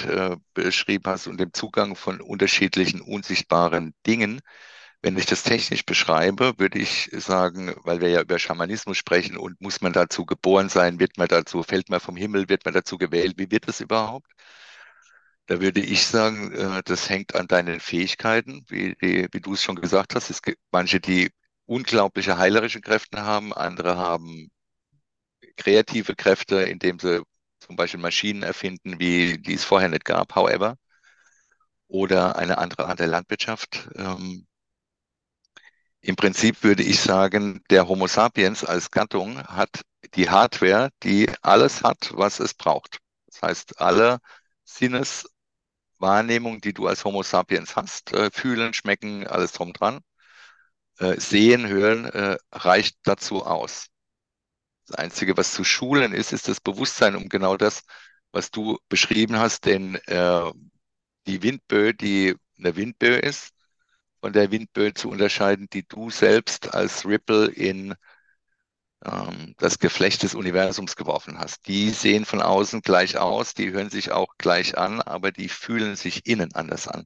beschrieben 0.55 1.05
hast 1.07 1.27
und 1.27 1.41
dem 1.41 1.55
Zugang 1.55 1.97
von 1.97 2.21
unterschiedlichen 2.21 3.01
unsichtbaren 3.01 3.95
Dingen, 4.07 4.43
wenn 5.05 5.19
ich 5.19 5.27
das 5.27 5.43
technisch 5.43 5.85
beschreibe, 5.85 6.55
würde 6.59 6.79
ich 6.79 7.11
sagen, 7.13 7.75
weil 7.85 8.01
wir 8.01 8.09
ja 8.09 8.23
über 8.23 8.39
Schamanismus 8.39 8.97
sprechen 8.97 9.37
und 9.37 9.61
muss 9.61 9.83
man 9.83 9.93
dazu 9.93 10.25
geboren 10.25 10.71
sein, 10.71 10.99
wird 10.99 11.19
man 11.19 11.29
dazu, 11.29 11.63
fällt 11.63 11.91
man 11.91 12.01
vom 12.01 12.17
Himmel, 12.17 12.49
wird 12.49 12.65
man 12.65 12.73
dazu 12.73 12.97
gewählt, 12.97 13.35
wie 13.37 13.51
wird 13.51 13.69
das 13.69 13.81
überhaupt? 13.83 14.27
Da 15.47 15.61
würde 15.61 15.81
ich 15.81 16.07
sagen, 16.07 16.53
äh, 16.53 16.83
das 16.85 17.09
hängt 17.11 17.35
an 17.35 17.47
deinen 17.49 17.81
Fähigkeiten, 17.81 18.65
wie, 18.69 18.97
wie, 19.01 19.41
du 19.41 19.53
es 19.55 19.63
schon 19.63 19.77
gesagt 19.77 20.15
hast. 20.15 20.31
Es 20.31 20.41
gibt 20.43 20.59
manche, 20.73 21.01
die 21.01 21.31
unglaubliche 21.67 22.39
heilerische 22.39 22.81
Kräfte 22.81 23.23
haben, 23.23 23.53
andere 23.53 23.97
haben 23.99 24.51
kreative 25.57 26.15
Kräfte, 26.17 26.63
indem 26.63 26.99
sie 26.99 27.23
zum 27.61 27.77
Beispiel 27.77 28.01
Maschinen 28.01 28.43
erfinden, 28.43 28.99
wie 29.01 29.39
die 29.39 29.55
es 29.55 29.65
vorher 29.65 29.89
nicht 29.91 30.05
gab, 30.05 30.35
however. 30.35 30.77
Oder 31.89 32.37
eine 32.37 32.59
andere 32.59 32.87
Art 32.89 33.01
der 33.01 33.07
Landwirtschaft. 33.07 33.89
Ähm, 33.97 34.47
im 36.05 36.17
Prinzip 36.17 36.63
würde 36.63 36.83
ich 36.83 37.01
sagen, 37.01 37.63
der 37.71 37.89
Homo 37.89 38.07
sapiens 38.07 38.63
als 38.63 38.91
Gattung 38.91 39.43
hat 39.45 39.81
die 40.15 40.29
Hardware, 40.29 40.91
die 41.03 41.31
alles 41.41 41.83
hat, 41.83 42.11
was 42.15 42.41
es 42.41 42.53
braucht. 42.53 42.99
Das 43.27 43.41
heißt, 43.41 43.81
alle 43.81 44.19
Sinneswahrnehmungen, 44.65 46.61
die 46.61 46.75
du 46.75 46.87
als 46.87 47.05
Homo 47.07 47.23
sapiens 47.23 47.75
hast, 47.75 48.13
äh, 48.13 48.31
fühlen, 48.31 48.75
schmecken, 48.75 49.27
alles 49.27 49.53
drum 49.53 49.73
dran, 49.73 50.01
äh, 50.99 51.19
sehen, 51.19 51.67
hören, 51.69 52.05
äh, 52.05 52.37
reicht 52.53 52.99
dazu 53.05 53.47
aus. 53.47 53.87
Das 54.87 54.97
Einzige, 54.99 55.39
was 55.39 55.55
zu 55.55 55.65
schulen 55.65 56.13
ist, 56.13 56.35
ist 56.35 56.49
das 56.49 56.61
Bewusstsein 56.61 57.17
um 57.17 57.31
genau 57.31 57.57
das, 57.57 57.83
was 58.31 58.51
du 58.51 58.79
beschrieben 58.91 59.39
hast, 59.39 59.65
denn 59.65 59.95
äh, 60.07 60.53
die 61.27 61.43
Windböe, 61.43 61.95
die 61.95 62.35
eine 62.59 62.77
Windböe 62.77 63.17
ist, 63.21 63.55
von 64.25 64.33
der 64.33 64.51
Windböe 64.51 64.95
zu 64.95 65.11
unterscheiden, 65.11 65.69
die 65.71 65.87
du 65.87 66.09
selbst 66.09 66.73
als 66.73 67.05
Ripple 67.05 67.45
in 67.49 67.95
ähm, 69.05 69.55
das 69.59 69.79
Geflecht 69.79 70.23
des 70.23 70.35
Universums 70.35 70.97
geworfen 70.97 71.39
hast. 71.39 71.69
Die 71.69 71.91
sehen 71.91 72.25
von 72.25 72.41
außen 72.41 72.81
gleich 72.81 73.19
aus, 73.19 73.53
die 73.53 73.71
hören 73.71 73.91
sich 73.91 74.13
auch 74.13 74.39
gleich 74.39 74.79
an, 74.79 75.03
aber 75.03 75.31
die 75.31 75.51
fühlen 75.51 75.95
sich 75.95 76.25
innen 76.27 76.55
anders 76.55 76.89
an. 76.89 77.05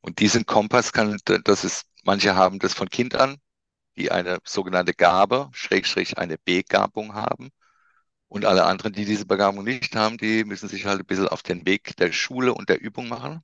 Und 0.00 0.20
diesen 0.20 0.46
Kompass 0.46 0.94
kann, 0.94 1.18
das 1.44 1.64
ist, 1.64 1.84
manche 2.04 2.34
haben 2.34 2.58
das 2.58 2.72
von 2.72 2.88
Kind 2.88 3.14
an, 3.14 3.36
die 3.98 4.10
eine 4.10 4.38
sogenannte 4.44 4.94
Gabe, 4.94 5.50
Schrägstrich 5.52 6.16
eine 6.16 6.38
Begabung 6.38 7.12
haben. 7.16 7.50
Und 8.28 8.46
alle 8.46 8.64
anderen, 8.64 8.94
die 8.94 9.04
diese 9.04 9.26
Begabung 9.26 9.62
nicht 9.64 9.94
haben, 9.94 10.16
die 10.16 10.44
müssen 10.44 10.70
sich 10.70 10.86
halt 10.86 11.00
ein 11.00 11.06
bisschen 11.06 11.28
auf 11.28 11.42
den 11.42 11.66
Weg 11.66 11.96
der 11.98 12.12
Schule 12.12 12.54
und 12.54 12.70
der 12.70 12.80
Übung 12.80 13.08
machen. 13.08 13.42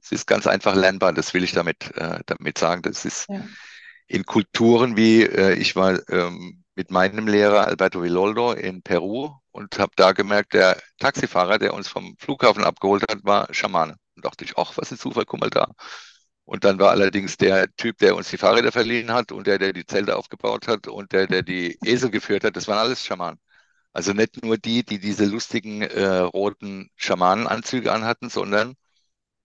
Es 0.00 0.12
ist 0.12 0.26
ganz 0.26 0.46
einfach 0.46 0.74
lernbar, 0.74 1.12
das 1.12 1.32
will 1.34 1.44
ich 1.44 1.52
damit, 1.52 1.94
äh, 1.96 2.20
damit 2.26 2.58
sagen. 2.58 2.82
Das 2.82 3.04
ist 3.04 3.28
ja. 3.28 3.44
in 4.08 4.24
Kulturen 4.24 4.96
wie, 4.96 5.22
äh, 5.22 5.54
ich 5.54 5.76
war 5.76 5.98
ähm, 6.10 6.64
mit 6.74 6.90
meinem 6.90 7.28
Lehrer 7.28 7.66
Alberto 7.66 8.02
Villoldo 8.02 8.52
in 8.52 8.82
Peru 8.82 9.30
und 9.52 9.78
habe 9.78 9.92
da 9.96 10.12
gemerkt, 10.12 10.54
der 10.54 10.80
Taxifahrer, 10.98 11.58
der 11.58 11.74
uns 11.74 11.88
vom 11.88 12.16
Flughafen 12.18 12.64
abgeholt 12.64 13.04
hat, 13.10 13.24
war 13.24 13.52
Schamane. 13.52 13.96
Und 14.16 14.24
dachte 14.24 14.44
ich, 14.44 14.56
ach, 14.56 14.72
was 14.76 14.90
ein 14.90 14.98
Zufall, 14.98 15.24
guck 15.24 15.40
mal 15.40 15.50
da. 15.50 15.68
Und 16.44 16.64
dann 16.64 16.78
war 16.78 16.90
allerdings 16.90 17.36
der 17.36 17.74
Typ, 17.76 17.98
der 17.98 18.16
uns 18.16 18.30
die 18.30 18.36
Fahrräder 18.38 18.72
verliehen 18.72 19.12
hat 19.12 19.32
und 19.32 19.46
der, 19.46 19.58
der 19.58 19.72
die 19.72 19.86
Zelte 19.86 20.16
aufgebaut 20.16 20.66
hat 20.68 20.88
und 20.88 21.12
der, 21.12 21.26
der 21.26 21.42
die 21.42 21.78
Esel 21.84 22.10
geführt 22.10 22.44
hat, 22.44 22.56
das 22.56 22.68
waren 22.68 22.78
alles 22.78 23.04
Schamanen. 23.04 23.38
Also 23.92 24.12
nicht 24.12 24.42
nur 24.42 24.58
die, 24.58 24.84
die 24.84 24.98
diese 24.98 25.24
lustigen 25.26 25.82
äh, 25.82 26.18
roten 26.18 26.90
Schamanenanzüge 26.96 27.92
anhatten, 27.92 28.30
sondern 28.30 28.74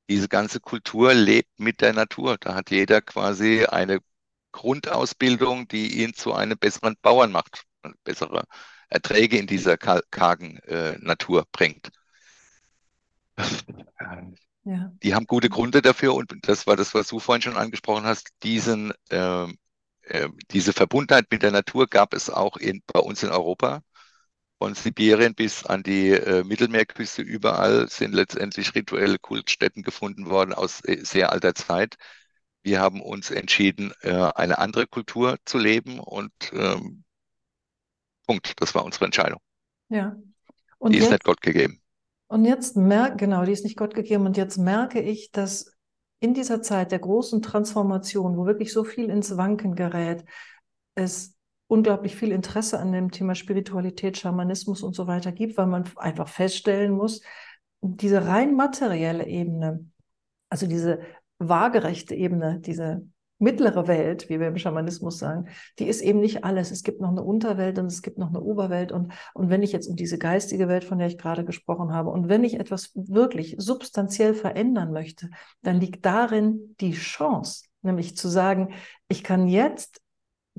diese 0.09 0.27
ganze 0.27 0.59
Kultur 0.59 1.13
lebt 1.13 1.59
mit 1.59 1.81
der 1.81 1.93
Natur. 1.93 2.37
Da 2.39 2.55
hat 2.55 2.71
jeder 2.71 3.01
quasi 3.01 3.65
eine 3.65 3.99
Grundausbildung, 4.51 5.67
die 5.67 6.01
ihn 6.03 6.13
zu 6.13 6.33
einem 6.33 6.57
besseren 6.57 6.95
Bauern 7.01 7.31
macht, 7.31 7.63
bessere 8.03 8.45
Erträge 8.89 9.37
in 9.37 9.47
dieser 9.47 9.77
kargen 9.77 10.57
äh, 10.59 10.97
Natur 10.99 11.45
bringt. 11.51 11.89
Ja. 14.63 14.91
Die 15.01 15.15
haben 15.15 15.27
gute 15.27 15.47
Gründe 15.47 15.81
dafür 15.81 16.13
und 16.13 16.33
das 16.41 16.67
war 16.67 16.75
das, 16.75 16.93
was 16.93 17.07
du 17.07 17.19
vorhin 17.19 17.41
schon 17.41 17.55
angesprochen 17.55 18.03
hast. 18.03 18.31
Diesen, 18.43 18.91
äh, 19.09 19.47
äh, 20.01 20.29
diese 20.51 20.73
Verbundenheit 20.73 21.27
mit 21.31 21.41
der 21.41 21.51
Natur 21.51 21.87
gab 21.87 22.13
es 22.13 22.29
auch 22.29 22.57
in, 22.57 22.81
bei 22.85 22.99
uns 22.99 23.23
in 23.23 23.29
Europa. 23.29 23.81
Von 24.59 24.73
Sibirien 24.73 25.35
bis 25.35 25.65
an 25.65 25.83
die 25.83 26.09
äh, 26.09 26.43
Mittelmeerküste, 26.43 27.21
überall 27.21 27.87
sind 27.89 28.13
letztendlich 28.13 28.73
rituelle 28.73 29.19
Kultstätten 29.19 29.83
gefunden 29.83 30.29
worden 30.29 30.53
aus 30.53 30.83
äh, 30.83 31.03
sehr 31.03 31.31
alter 31.31 31.53
Zeit. 31.53 31.95
Wir 32.63 32.81
haben 32.81 33.01
uns 33.01 33.29
entschieden, 33.29 33.93
äh, 34.01 34.11
eine 34.11 34.57
andere 34.57 34.87
Kultur 34.87 35.37
zu 35.45 35.59
leben 35.59 35.99
und 35.99 36.31
ähm, 36.53 37.03
Punkt. 38.25 38.53
Das 38.57 38.75
war 38.75 38.83
unsere 38.83 39.05
Entscheidung. 39.05 39.39
Ja. 39.89 40.15
Und 40.79 40.91
die 40.91 40.97
jetzt, 40.97 41.05
ist 41.05 41.11
nicht 41.11 41.23
Gott 41.23 41.41
gegeben. 41.41 41.81
Und 42.27 42.45
jetzt 42.45 42.75
merke, 42.75 43.15
genau, 43.17 43.45
die 43.45 43.53
ist 43.53 43.63
nicht 43.63 43.77
Gott 43.77 43.93
gegeben. 43.93 44.25
Und 44.25 44.37
jetzt 44.37 44.57
merke 44.57 45.01
ich, 45.01 45.31
dass 45.31 45.71
in 46.19 46.33
dieser 46.33 46.61
Zeit 46.61 46.91
der 46.91 46.99
großen 46.99 47.41
Transformation, 47.41 48.35
wo 48.37 48.45
wirklich 48.45 48.73
so 48.73 48.83
viel 48.83 49.09
ins 49.09 49.37
Wanken 49.37 49.75
gerät, 49.75 50.25
es 50.95 51.36
unglaublich 51.67 52.15
viel 52.15 52.31
Interesse 52.31 52.79
an 52.79 52.91
dem 52.91 53.11
Thema 53.11 53.35
Spiritualität, 53.35 54.17
Schamanismus 54.17 54.83
und 54.83 54.95
so 54.95 55.07
weiter 55.07 55.31
gibt, 55.31 55.57
weil 55.57 55.67
man 55.67 55.83
einfach 55.97 56.27
feststellen 56.27 56.91
muss, 56.91 57.21
diese 57.81 58.25
rein 58.25 58.55
materielle 58.55 59.27
Ebene, 59.27 59.85
also 60.49 60.67
diese 60.67 60.99
waagerechte 61.39 62.15
Ebene, 62.15 62.59
diese 62.59 63.05
mittlere 63.39 63.87
Welt, 63.87 64.29
wie 64.29 64.39
wir 64.39 64.47
im 64.47 64.57
Schamanismus 64.57 65.19
sagen, 65.19 65.49
die 65.77 65.87
ist 65.87 66.01
eben 66.01 66.19
nicht 66.19 66.43
alles. 66.43 66.71
Es 66.71 66.81
gibt 66.81 67.01
noch 67.01 67.09
eine 67.09 67.23
Unterwelt 67.23 67.77
und 67.77 67.85
es 67.85 68.01
gibt 68.01 68.17
noch 68.17 68.29
eine 68.29 68.41
Oberwelt. 68.41 68.91
Und, 68.91 69.13
und 69.35 69.49
wenn 69.49 69.61
ich 69.61 69.71
jetzt 69.71 69.87
um 69.87 69.95
diese 69.95 70.17
geistige 70.17 70.67
Welt, 70.67 70.83
von 70.83 70.97
der 70.97 71.07
ich 71.07 71.19
gerade 71.19 71.45
gesprochen 71.45 71.93
habe, 71.93 72.09
und 72.09 72.29
wenn 72.29 72.43
ich 72.43 72.59
etwas 72.59 72.91
wirklich 72.95 73.55
substanziell 73.59 74.33
verändern 74.33 74.91
möchte, 74.91 75.29
dann 75.61 75.79
liegt 75.79 76.05
darin 76.05 76.75
die 76.79 76.93
Chance, 76.93 77.65
nämlich 77.83 78.17
zu 78.17 78.27
sagen, 78.27 78.73
ich 79.07 79.23
kann 79.23 79.47
jetzt 79.47 80.01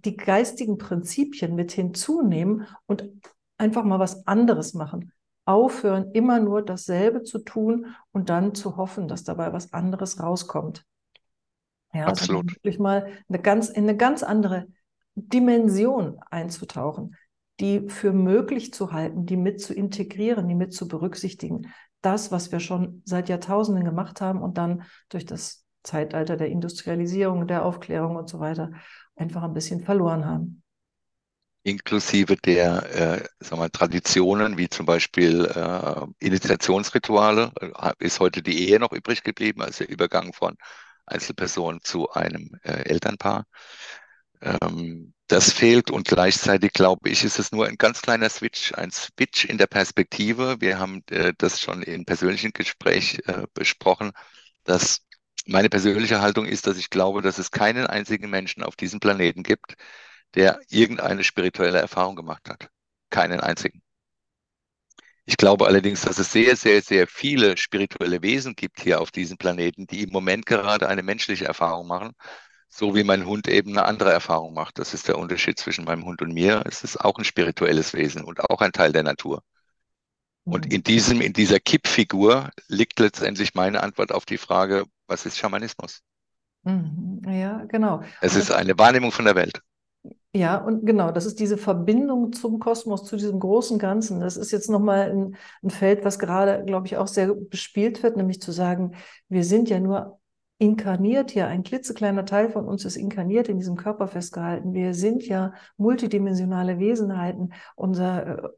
die 0.05 0.17
geistigen 0.17 0.79
Prinzipien 0.79 1.55
mit 1.55 1.73
hinzunehmen 1.73 2.67
und 2.87 3.09
einfach 3.57 3.85
mal 3.85 3.99
was 3.99 4.27
anderes 4.27 4.75
machen. 4.75 5.13
Aufhören, 5.45 6.13
immer 6.13 6.41
nur 6.41 6.63
dasselbe 6.63 7.23
zu 7.23 7.39
tun 7.39 7.87
und 8.13 8.29
dann 8.29 8.55
zu 8.55 8.77
hoffen, 8.77 9.09
dass 9.09 9.25
dabei 9.25 9.53
was 9.53 9.73
anderes 9.73 10.21
rauskommt. 10.21 10.85
Ja, 11.93 12.07
Absolut. 12.07 12.45
Also 12.45 12.57
wirklich 12.57 12.79
mal 12.79 13.11
eine 13.29 13.41
ganz, 13.41 13.71
in 13.71 13.85
eine 13.85 13.97
ganz 13.97 14.23
andere 14.23 14.67
Dimension 15.15 16.21
einzutauchen, 16.31 17.17
die 17.61 17.89
für 17.89 18.13
möglich 18.13 18.73
zu 18.73 18.93
halten, 18.93 19.27
die 19.27 19.37
mit 19.37 19.61
zu 19.61 19.75
integrieren, 19.75 20.49
die 20.49 20.55
mit 20.55 20.73
zu 20.73 20.87
berücksichtigen. 20.87 21.73
Das, 22.03 22.31
was 22.31 22.53
wir 22.53 22.61
schon 22.61 23.03
seit 23.05 23.29
Jahrtausenden 23.29 23.85
gemacht 23.85 24.21
haben 24.21 24.43
und 24.43 24.59
dann 24.59 24.85
durch 25.09 25.25
das 25.25 25.65
Zeitalter 25.83 26.37
der 26.37 26.49
Industrialisierung, 26.49 27.47
der 27.47 27.65
Aufklärung 27.65 28.17
und 28.17 28.29
so 28.29 28.41
weiter 28.41 28.73
einfach 29.17 29.43
ein 29.43 29.55
bisschen 29.55 29.81
verloren 29.81 30.25
haben. 30.25 30.63
Inklusive 31.65 32.37
der 32.37 32.95
äh, 32.95 33.45
sagen 33.45 33.61
wir, 33.61 33.71
Traditionen, 33.71 34.57
wie 34.57 34.69
zum 34.69 34.87
Beispiel 34.87 35.45
äh, 35.45 36.25
Initiationsrituale, 36.25 37.53
äh, 37.61 37.93
ist 37.99 38.21
heute 38.21 38.43
die 38.43 38.69
Ehe 38.69 38.79
noch 38.79 38.93
übrig 38.93 39.23
geblieben, 39.23 39.63
also 39.63 39.85
der 39.85 39.93
Übergang 39.93 40.33
von 40.33 40.57
Einzelperson 41.07 41.81
zu 41.83 42.11
einem 42.11 42.53
äh, 42.63 42.85
Elternpaar. 42.89 43.45
Ähm, 44.41 45.15
das 45.27 45.53
fehlt 45.53 45.91
und 45.91 46.09
gleichzeitig 46.09 46.73
glaube 46.73 47.11
ich, 47.11 47.23
ist 47.25 47.39
es 47.39 47.53
nur 47.53 47.67
ein 47.67 47.77
ganz 47.77 48.01
kleiner 48.01 48.31
Switch, 48.31 48.73
ein 48.75 48.91
Switch 48.91 49.45
in 49.45 49.59
der 49.59 49.67
Perspektive. 49.67 50.57
Wir 50.61 50.79
haben 50.79 51.03
äh, 51.11 51.35
das 51.37 51.61
schon 51.61 51.83
in 51.83 52.07
persönlichen 52.07 52.53
Gespräch 52.53 53.21
äh, 53.27 53.47
besprochen, 53.53 54.13
dass 54.65 55.01
meine 55.49 55.71
persönliche 55.71 56.21
Haltung 56.21 56.47
ist, 56.47 56.67
dass 56.67 56.77
ich 56.77 56.91
glaube, 56.91 57.23
dass 57.23 57.39
es 57.39 57.51
keinen 57.51 57.87
einzigen 57.87 58.29
Menschen 58.31 58.63
auf 58.63 58.77
diesem 58.77 59.01
Planeten 59.01 59.43
gibt, 59.43 59.75
der 60.35 60.61
irgendeine 60.69 61.25
spirituelle 61.25 61.79
Erfahrung 61.79 62.17
gemacht 62.17 62.49
hat. 62.51 62.69
Keinen 63.11 63.41
einzigen. 63.41 63.83
Ich 65.25 65.37
glaube 65.37 65.67
allerdings, 65.67 66.03
dass 66.03 66.19
es 66.19 66.33
sehr, 66.33 66.57
sehr, 66.57 66.83
sehr 66.83 67.07
viele 67.07 67.57
spirituelle 67.57 68.23
Wesen 68.23 68.55
gibt 68.57 68.81
hier 68.81 69.01
auf 69.01 69.11
diesem 69.11 69.39
Planeten, 69.39 69.87
die 69.87 70.03
im 70.03 70.11
Moment 70.11 70.47
gerade 70.47 70.89
eine 70.89 71.03
menschliche 71.03 71.47
Erfahrung 71.47 71.87
machen, 71.87 72.13
so 72.69 72.95
wie 72.95 73.05
mein 73.05 73.27
Hund 73.27 73.49
eben 73.49 73.71
eine 73.71 73.87
andere 73.87 74.13
Erfahrung 74.13 74.55
macht. 74.55 74.79
Das 74.79 74.95
ist 74.95 75.09
der 75.09 75.19
Unterschied 75.19 75.59
zwischen 75.59 75.85
meinem 75.85 76.05
Hund 76.05 76.23
und 76.23 76.33
mir. 76.33 76.63
Es 76.67 76.85
ist 76.85 76.99
auch 76.99 77.19
ein 77.19 77.25
spirituelles 77.25 77.95
Wesen 77.95 78.23
und 78.25 78.41
auch 78.51 78.61
ein 78.61 78.73
Teil 78.73 78.93
der 78.93 79.03
Natur. 79.03 79.43
Und 80.45 80.67
mhm. 80.67 80.73
in 80.73 80.83
diesem, 80.83 81.21
in 81.23 81.33
dieser 81.33 81.61
Kippfigur 81.61 82.51
liegt 82.69 82.99
letztendlich 83.01 83.55
meine 83.55 83.83
Antwort 83.83 84.13
auf 84.13 84.27
die 84.27 84.39
Frage, 84.39 84.85
was 85.09 85.27
ist 85.27 85.37
Schamanismus? 85.37 86.01
Mhm. 86.63 87.23
Ja, 87.27 87.65
genau. 87.65 88.03
Es 88.21 88.37
ist 88.37 88.53
eine 88.53 88.79
Wahrnehmung 88.79 89.11
von 89.11 89.25
der 89.25 89.35
Welt. 89.35 89.61
Ja, 90.35 90.59
und 90.59 90.85
genau, 90.85 91.11
das 91.11 91.25
ist 91.27 91.41
diese 91.41 91.57
Verbindung 91.57 92.33
zum 92.33 92.59
Kosmos, 92.59 93.05
zu 93.05 93.17
diesem 93.17 93.41
großen 93.41 93.79
Ganzen. 93.79 94.21
Das 94.21 94.37
ist 94.37 94.53
jetzt 94.53 94.69
nochmal 94.69 95.11
ein, 95.11 95.37
ein 95.63 95.71
Feld, 95.71 96.05
was 96.05 96.19
gerade, 96.19 96.65
glaube 96.65 96.87
ich, 96.87 96.97
auch 96.97 97.07
sehr 97.07 97.35
bespielt 97.35 98.03
wird, 98.03 98.17
nämlich 98.17 98.41
zu 98.41 98.53
sagen, 98.53 98.93
wir 99.29 99.43
sind 99.43 99.71
ja 99.71 99.81
nur 99.81 100.21
inkarniert 100.59 101.31
hier, 101.31 101.47
ein 101.47 101.63
klitzekleiner 101.63 102.25
Teil 102.25 102.51
von 102.51 102.67
uns 102.67 102.85
ist 102.85 102.97
inkarniert 102.97 103.49
in 103.49 103.59
diesem 103.59 103.77
Körper 103.77 104.09
festgehalten. 104.09 104.75
Wir 104.75 104.93
sind 104.93 105.23
ja 105.27 105.55
multidimensionale 105.77 106.79
Wesenheiten. 106.79 107.55
Unser 107.77 108.45
äh, 108.45 108.49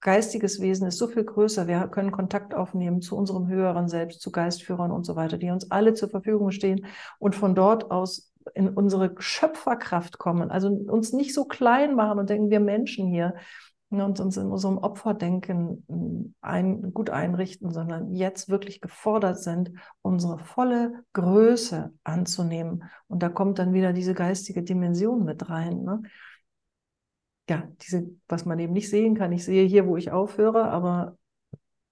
geistiges 0.00 0.60
Wesen 0.60 0.86
ist 0.86 0.98
so 0.98 1.08
viel 1.08 1.24
größer. 1.24 1.66
Wir 1.66 1.88
können 1.88 2.12
Kontakt 2.12 2.54
aufnehmen 2.54 3.00
zu 3.00 3.16
unserem 3.16 3.48
höheren 3.48 3.88
Selbst, 3.88 4.20
zu 4.20 4.30
Geistführern 4.30 4.90
und 4.90 5.04
so 5.04 5.16
weiter, 5.16 5.38
die 5.38 5.50
uns 5.50 5.70
alle 5.70 5.94
zur 5.94 6.08
Verfügung 6.08 6.50
stehen 6.50 6.86
und 7.18 7.34
von 7.34 7.54
dort 7.54 7.90
aus 7.90 8.32
in 8.54 8.68
unsere 8.70 9.14
Schöpferkraft 9.18 10.18
kommen, 10.18 10.50
also 10.50 10.68
uns 10.68 11.12
nicht 11.12 11.34
so 11.34 11.44
klein 11.44 11.94
machen 11.94 12.18
und 12.18 12.30
denken, 12.30 12.50
wir 12.50 12.60
Menschen 12.60 13.06
hier 13.06 13.34
ne, 13.90 14.04
und 14.04 14.20
uns 14.20 14.36
in 14.36 14.46
unserem 14.46 14.78
Opferdenken 14.78 15.84
hm, 15.88 16.34
ein, 16.40 16.92
gut 16.92 17.10
einrichten, 17.10 17.72
sondern 17.72 18.12
jetzt 18.14 18.48
wirklich 18.48 18.80
gefordert 18.80 19.38
sind, 19.38 19.72
unsere 20.02 20.38
volle 20.38 21.04
Größe 21.12 21.92
anzunehmen. 22.04 22.84
Und 23.06 23.22
da 23.22 23.28
kommt 23.28 23.58
dann 23.58 23.72
wieder 23.72 23.92
diese 23.92 24.14
geistige 24.14 24.62
Dimension 24.62 25.24
mit 25.24 25.48
rein. 25.48 25.82
Ne? 25.82 26.02
Ja, 27.48 27.66
diese, 27.82 28.10
was 28.28 28.44
man 28.44 28.58
eben 28.58 28.72
nicht 28.72 28.90
sehen 28.90 29.14
kann. 29.14 29.32
Ich 29.32 29.44
sehe 29.44 29.66
hier, 29.66 29.86
wo 29.86 29.96
ich 29.96 30.10
aufhöre, 30.10 30.64
aber 30.64 31.16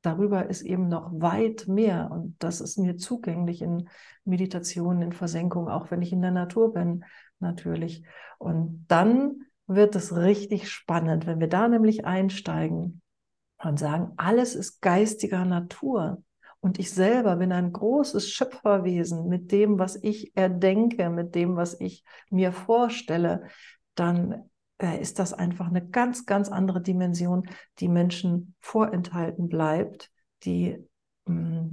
darüber 0.02 0.48
ist 0.48 0.62
eben 0.62 0.88
noch 0.88 1.10
weit 1.12 1.66
mehr 1.66 2.10
und 2.12 2.36
das 2.38 2.60
ist 2.60 2.78
mir 2.78 2.96
zugänglich 2.96 3.62
in 3.62 3.88
Meditationen, 4.24 5.02
in 5.02 5.12
Versenkung, 5.12 5.68
auch 5.68 5.90
wenn 5.90 6.02
ich 6.02 6.12
in 6.12 6.22
der 6.22 6.30
Natur 6.30 6.72
bin, 6.72 7.04
natürlich. 7.40 8.04
Und 8.38 8.84
dann 8.88 9.46
wird 9.66 9.96
es 9.96 10.14
richtig 10.16 10.70
spannend, 10.70 11.26
wenn 11.26 11.40
wir 11.40 11.48
da 11.48 11.68
nämlich 11.68 12.04
einsteigen 12.04 13.02
und 13.58 13.78
sagen, 13.78 14.12
alles 14.16 14.54
ist 14.54 14.80
geistiger 14.80 15.44
Natur. 15.44 16.22
Und 16.60 16.78
ich 16.78 16.92
selber 16.92 17.36
bin 17.36 17.52
ein 17.52 17.72
großes 17.72 18.28
Schöpferwesen 18.28 19.28
mit 19.28 19.52
dem, 19.52 19.78
was 19.78 19.96
ich 19.96 20.36
erdenke, 20.36 21.10
mit 21.10 21.34
dem, 21.34 21.56
was 21.56 21.80
ich 21.80 22.04
mir 22.30 22.52
vorstelle, 22.52 23.44
dann 23.94 24.50
ist 24.78 25.18
das 25.18 25.32
einfach 25.32 25.68
eine 25.68 25.86
ganz, 25.86 26.26
ganz 26.26 26.48
andere 26.48 26.82
Dimension, 26.82 27.48
die 27.78 27.88
Menschen 27.88 28.54
vorenthalten 28.60 29.48
bleibt, 29.48 30.10
die 30.44 30.78
mh, 31.26 31.70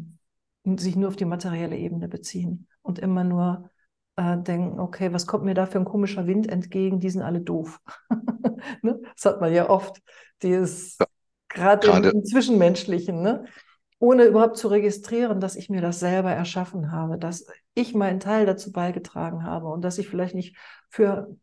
mm, 0.64 0.78
sich 0.78 0.96
nur 0.96 1.10
auf 1.10 1.16
die 1.16 1.26
materielle 1.26 1.78
Ebene 1.78 2.08
beziehen 2.08 2.68
und 2.82 3.00
immer 3.00 3.24
nur 3.24 3.70
äh, 4.16 4.38
denken, 4.38 4.80
okay, 4.80 5.12
was 5.12 5.28
kommt 5.28 5.44
mir 5.44 5.54
da 5.54 5.66
für 5.66 5.80
ein 5.80 5.86
komischer 5.86 6.28
Wind 6.28 6.48
entgegen, 6.50 7.00
die 7.00 7.10
sind 7.10 7.22
alle 7.22 7.42
doof. 7.42 7.80
ne? 8.82 9.02
Das 9.16 9.26
hat 9.26 9.42
man 9.42 9.54
ja 9.54 9.70
oft, 9.70 10.02
die 10.42 10.52
ist 10.52 11.00
ja, 11.00 11.08
gerade 11.50 11.88
im, 11.88 12.04
im, 12.04 12.24
Zwischenmenschlichen, 12.24 13.22
ne? 13.22 13.46
ohne 14.00 14.26
überhaupt 14.26 14.58
zu 14.58 14.68
registrieren, 14.68 15.40
dass 15.40 15.56
ich 15.56 15.70
mir 15.70 15.82
das 15.82 16.00
selber 16.00 16.32
erschaffen 16.32 16.92
habe, 16.92 17.18
dass 17.18 17.46
ich 17.74 17.96
meinen 17.96 18.20
Teil 18.20 18.46
dazu 18.46 18.72
beigetragen 18.72 19.44
habe 19.46 19.68
und 19.68 19.82
dass 19.82 19.98
ich 19.98 20.10
vielleicht 20.10 20.36
nicht 20.36 20.58
für, 20.90 21.36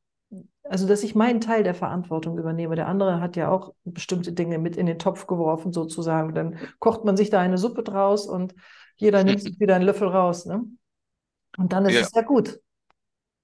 also 0.65 0.87
dass 0.87 1.03
ich 1.03 1.15
meinen 1.15 1.41
Teil 1.41 1.63
der 1.63 1.75
Verantwortung 1.75 2.39
übernehme. 2.39 2.77
Der 2.77 2.87
andere 2.87 3.21
hat 3.21 3.37
ja 3.37 3.51
auch 3.51 3.75
bestimmte 3.85 4.33
Dinge 4.33 4.59
mit 4.59 4.77
in 4.77 4.87
den 4.87 4.99
Topf 4.99 5.27
geworfen, 5.27 5.73
sozusagen. 5.73 6.35
Dann 6.35 6.59
kocht 6.79 7.05
man 7.05 7.17
sich 7.17 7.31
da 7.31 7.41
eine 7.41 7.59
Suppe 7.59 7.83
draus 7.83 8.27
und 8.27 8.55
jeder 8.97 9.25
nimmt 9.25 9.43
sich 9.43 9.59
wieder 9.59 9.75
einen 9.75 9.85
Löffel 9.85 10.09
raus. 10.09 10.47
Ne? 10.47 10.63
Und 11.57 11.73
dann 11.73 11.87
ist 11.87 11.95
ja. 11.95 12.01
es 12.01 12.13
ja 12.15 12.23
gut. 12.23 12.61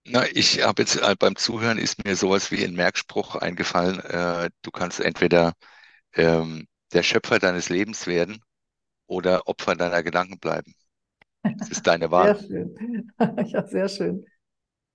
Na, 0.09 0.25
ich 0.33 0.63
habe 0.63 0.83
jetzt 0.83 0.97
äh, 0.97 1.17
beim 1.19 1.35
Zuhören 1.35 1.79
ist 1.79 2.05
mir 2.05 2.15
sowas 2.15 2.53
wie 2.53 2.65
ein 2.65 2.75
Merkspruch 2.75 3.35
eingefallen. 3.35 3.99
Äh, 4.01 4.51
du 4.63 4.71
kannst 4.71 5.01
entweder 5.01 5.55
ähm, 6.15 6.67
der 6.93 7.03
Schöpfer 7.03 7.41
deines 7.41 7.71
Lebens 7.71 8.07
werden 8.07 8.41
oder 9.07 9.49
Opfer 9.49 9.75
deiner 9.75 10.05
Gedanken 10.05 10.39
bleiben. 10.39 10.75
Das 11.43 11.71
ist 11.71 11.87
deine 11.87 12.11
Wahl. 12.13 12.39
Sehr 12.39 12.47
schön. 12.47 13.13
ja, 13.47 13.67
sehr 13.67 13.89
schön. 13.89 14.25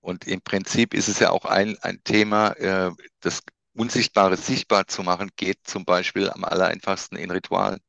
Und 0.02 0.26
im 0.26 0.42
Prinzip 0.42 0.94
ist 0.94 1.08
es 1.08 1.20
ja 1.20 1.30
auch 1.30 1.44
ein, 1.44 1.78
ein 1.82 2.02
Thema, 2.04 2.50
äh, 2.54 2.90
das 3.20 3.42
Unsichtbare 3.74 4.36
sichtbar 4.36 4.86
zu 4.88 5.02
machen, 5.02 5.30
geht 5.36 5.60
zum 5.64 5.84
Beispiel 5.84 6.28
am 6.28 6.44
allereinfachsten 6.44 7.16
in 7.16 7.30
Ritualen. 7.30 7.80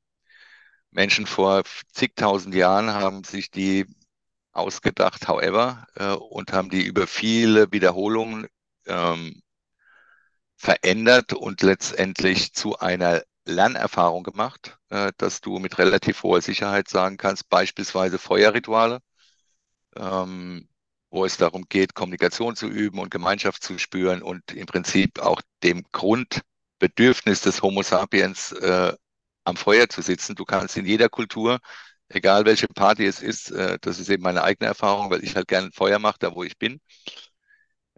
Menschen 0.91 1.25
vor 1.25 1.63
zigtausend 1.91 2.55
Jahren 2.55 2.93
haben 2.93 3.23
sich 3.23 3.51
die 3.51 3.87
ausgedacht, 4.51 5.27
however, 5.27 5.87
äh, 5.95 6.13
und 6.13 6.53
haben 6.53 6.69
die 6.69 6.83
über 6.83 7.07
viele 7.07 7.71
Wiederholungen 7.71 8.47
ähm, 8.85 9.41
verändert 10.55 11.33
und 11.33 11.61
letztendlich 11.63 12.53
zu 12.53 12.77
einer 12.79 13.23
Lernerfahrung 13.45 14.23
gemacht, 14.23 14.77
äh, 14.89 15.11
dass 15.17 15.41
du 15.41 15.59
mit 15.59 15.79
relativ 15.79 16.23
hoher 16.23 16.41
Sicherheit 16.41 16.89
sagen 16.89 17.17
kannst, 17.17 17.49
beispielsweise 17.49 18.19
Feuerrituale, 18.19 18.99
ähm, 19.95 20.67
wo 21.13 21.25
es 21.25 21.37
darum 21.37 21.65
geht, 21.69 21.95
Kommunikation 21.95 22.55
zu 22.55 22.67
üben 22.67 22.99
und 22.99 23.11
Gemeinschaft 23.11 23.63
zu 23.63 23.77
spüren 23.77 24.21
und 24.21 24.51
im 24.53 24.65
Prinzip 24.65 25.19
auch 25.19 25.41
dem 25.63 25.83
Grundbedürfnis 25.91 27.41
des 27.41 27.61
Homo 27.61 27.83
sapiens 27.83 28.51
äh, 28.53 28.93
am 29.45 29.55
Feuer 29.57 29.89
zu 29.89 30.01
sitzen. 30.01 30.35
Du 30.35 30.45
kannst 30.45 30.77
in 30.77 30.85
jeder 30.85 31.09
Kultur 31.09 31.59
egal 32.09 32.45
welche 32.45 32.67
Party 32.67 33.05
es 33.05 33.21
ist, 33.21 33.51
äh, 33.51 33.77
das 33.81 33.99
ist 33.99 34.09
eben 34.09 34.23
meine 34.23 34.43
eigene 34.43 34.67
Erfahrung, 34.67 35.09
weil 35.09 35.23
ich 35.23 35.35
halt 35.35 35.47
gerne 35.47 35.71
Feuer 35.71 35.99
mache, 35.99 36.17
da 36.19 36.35
wo 36.35 36.43
ich 36.43 36.57
bin. 36.57 36.79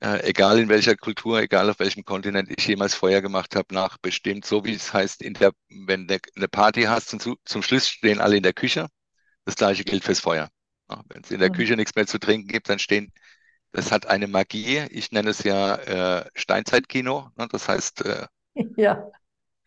Äh, 0.01 0.29
egal 0.29 0.59
in 0.59 0.69
welcher 0.69 0.95
Kultur, 0.95 1.39
egal 1.41 1.69
auf 1.69 1.79
welchem 1.79 2.03
Kontinent 2.03 2.49
ich 2.55 2.67
jemals 2.67 2.95
Feuer 2.95 3.21
gemacht 3.21 3.55
habe, 3.55 3.73
nach 3.73 3.97
bestimmt, 3.97 4.45
so 4.45 4.65
wie 4.65 4.73
es 4.73 4.93
heißt, 4.93 5.21
in 5.21 5.33
der, 5.35 5.51
wenn 5.69 6.07
du 6.07 6.17
eine 6.35 6.47
Party 6.47 6.83
hast 6.83 7.13
und 7.13 7.21
zu, 7.21 7.37
zum 7.45 7.63
Schluss 7.63 7.87
stehen 7.87 8.19
alle 8.19 8.37
in 8.37 8.43
der 8.43 8.53
Küche. 8.53 8.87
Das 9.45 9.55
gleiche 9.55 9.83
gilt 9.83 10.03
fürs 10.03 10.19
Feuer. 10.19 10.49
Ja, 10.89 11.03
wenn 11.09 11.23
es 11.23 11.31
in 11.31 11.39
der. 11.39 11.49
Küche 11.49 11.75
nichts 11.75 11.95
mehr 11.95 12.07
zu 12.07 12.19
trinken 12.19 12.47
gibt, 12.47 12.69
dann 12.69 12.79
stehen, 12.79 13.11
das 13.71 13.91
hat 13.91 14.05
eine 14.05 14.27
Magie. 14.27 14.85
Ich 14.89 15.11
nenne 15.11 15.31
es 15.31 15.43
ja 15.43 15.75
äh, 15.75 16.29
Steinzeitkino. 16.35 17.31
Ne? 17.37 17.47
Das 17.51 17.67
heißt, 17.67 18.05
äh, 18.05 18.27
ja. 18.77 19.09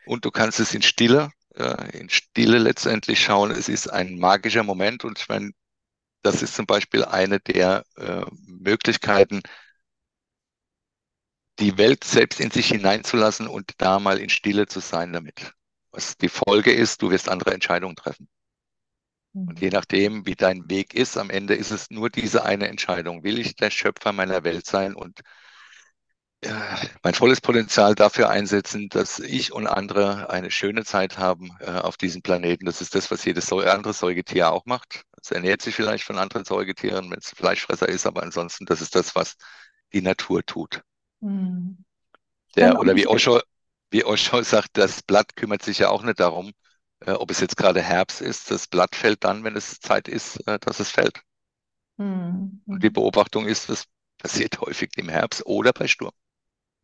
und 0.07 0.25
du 0.25 0.31
kannst 0.31 0.61
es 0.61 0.75
in 0.75 0.83
Stille 0.83 1.31
äh, 1.59 1.99
in 1.99 2.09
Stille 2.09 2.59
letztendlich 2.59 3.21
schauen. 3.21 3.51
Es 3.51 3.69
ist 3.69 3.89
ein 3.89 4.19
magischer 4.19 4.63
Moment 4.63 5.05
und 5.05 5.19
ich 5.19 5.29
meine, 5.29 5.51
das 6.23 6.43
ist 6.43 6.55
zum 6.55 6.67
Beispiel 6.67 7.05
eine 7.05 7.41
der 7.41 7.85
äh, 7.97 8.25
Möglichkeiten, 8.47 9.43
die 11.59 11.77
Welt 11.77 12.05
selbst 12.05 12.41
in 12.41 12.51
sich 12.51 12.69
hineinzulassen 12.69 13.49
und 13.49 13.73
da 13.79 13.99
mal 13.99 14.19
in 14.19 14.29
Stille 14.31 14.67
zu 14.67 14.81
sein 14.81 15.13
damit. 15.13 15.53
Was 15.91 16.17
die 16.17 16.29
Folge 16.29 16.73
ist, 16.73 17.03
du 17.03 17.11
wirst 17.11 17.29
andere 17.29 17.53
Entscheidungen 17.53 17.97
treffen. 17.97 18.29
Und 19.35 19.61
je 19.61 19.69
mhm. 19.69 19.73
nachdem, 19.75 20.27
wie 20.27 20.35
dein 20.35 20.69
Weg 20.69 20.95
ist, 20.95 21.17
am 21.17 21.31
Ende 21.31 21.55
ist 21.55 21.71
es 21.71 21.91
nur 21.91 22.11
diese 22.11 22.45
eine 22.45 22.69
Entscheidung. 22.69 23.23
Will 23.25 23.38
ich 23.38 23.57
der 23.57 23.71
Schöpfer 23.71 24.12
meiner 24.12 24.45
Welt 24.45 24.67
sein 24.67 24.95
und 24.95 25.21
mein 27.03 27.14
volles 27.14 27.41
Potenzial 27.41 27.97
dafür 27.97 28.31
einsetzen, 28.31 28.88
dass 28.91 29.19
ich 29.19 29.53
und 29.53 29.67
andere 29.67 30.31
eine 30.31 30.53
schöne 30.53 30.85
Zeit 30.85 31.19
haben 31.19 31.51
äh, 31.59 31.71
auf 31.71 31.97
diesem 31.97 32.23
Planeten. 32.23 32.64
Das 32.64 32.81
ist 32.81 32.95
das, 32.95 33.11
was 33.11 33.25
jedes 33.25 33.53
andere 33.53 33.93
Säugetier 33.93 34.53
auch 34.53 34.64
macht. 34.64 35.03
Es 35.21 35.33
ernährt 35.33 35.62
sich 35.62 35.75
vielleicht 35.75 36.05
von 36.05 36.17
anderen 36.17 36.45
Säugetieren, 36.45 37.11
wenn 37.11 37.19
es 37.19 37.31
Fleischfresser 37.31 37.88
ist, 37.88 38.07
aber 38.07 38.23
ansonsten, 38.23 38.67
das 38.67 38.81
ist 38.81 38.95
das, 38.95 39.17
was 39.17 39.35
die 39.93 40.01
Natur 40.01 40.45
tut. 40.47 40.83
Mhm. 41.21 41.85
Der, 42.55 42.79
oder 42.79 42.95
wie 42.95 43.09
Osho, 43.09 43.41
wie 43.91 44.05
Osho 44.05 44.43
sagt, 44.43 44.71
das 44.75 45.03
Blatt 45.03 45.35
kümmert 45.35 45.62
sich 45.62 45.79
ja 45.79 45.88
auch 45.88 46.05
nicht 46.05 46.21
darum, 46.21 46.53
äh, 47.01 47.13
ob 47.13 47.31
es 47.31 47.41
jetzt 47.41 47.57
gerade 47.57 47.83
Herbst 47.83 48.21
ist. 48.21 48.51
Das 48.51 48.67
Blatt 48.67 48.95
fällt 48.97 49.25
dann, 49.25 49.45
wenn 49.45 49.57
es 49.57 49.81
Zeit 49.81 50.09
ist, 50.09 50.47
äh, 50.49 50.59
dass 50.61 50.81
es 50.81 50.91
fällt. 50.91 51.23
Mhm. 51.99 52.63
Und 52.71 52.83
die 52.83 52.89
Beobachtung 52.91 53.47
ist, 53.47 53.69
das 53.69 53.85
passiert 54.19 54.59
häufig 54.61 54.91
im 54.97 55.09
Herbst 55.11 55.45
oder 55.47 55.73
bei 55.73 55.87
Sturm. 55.87 56.13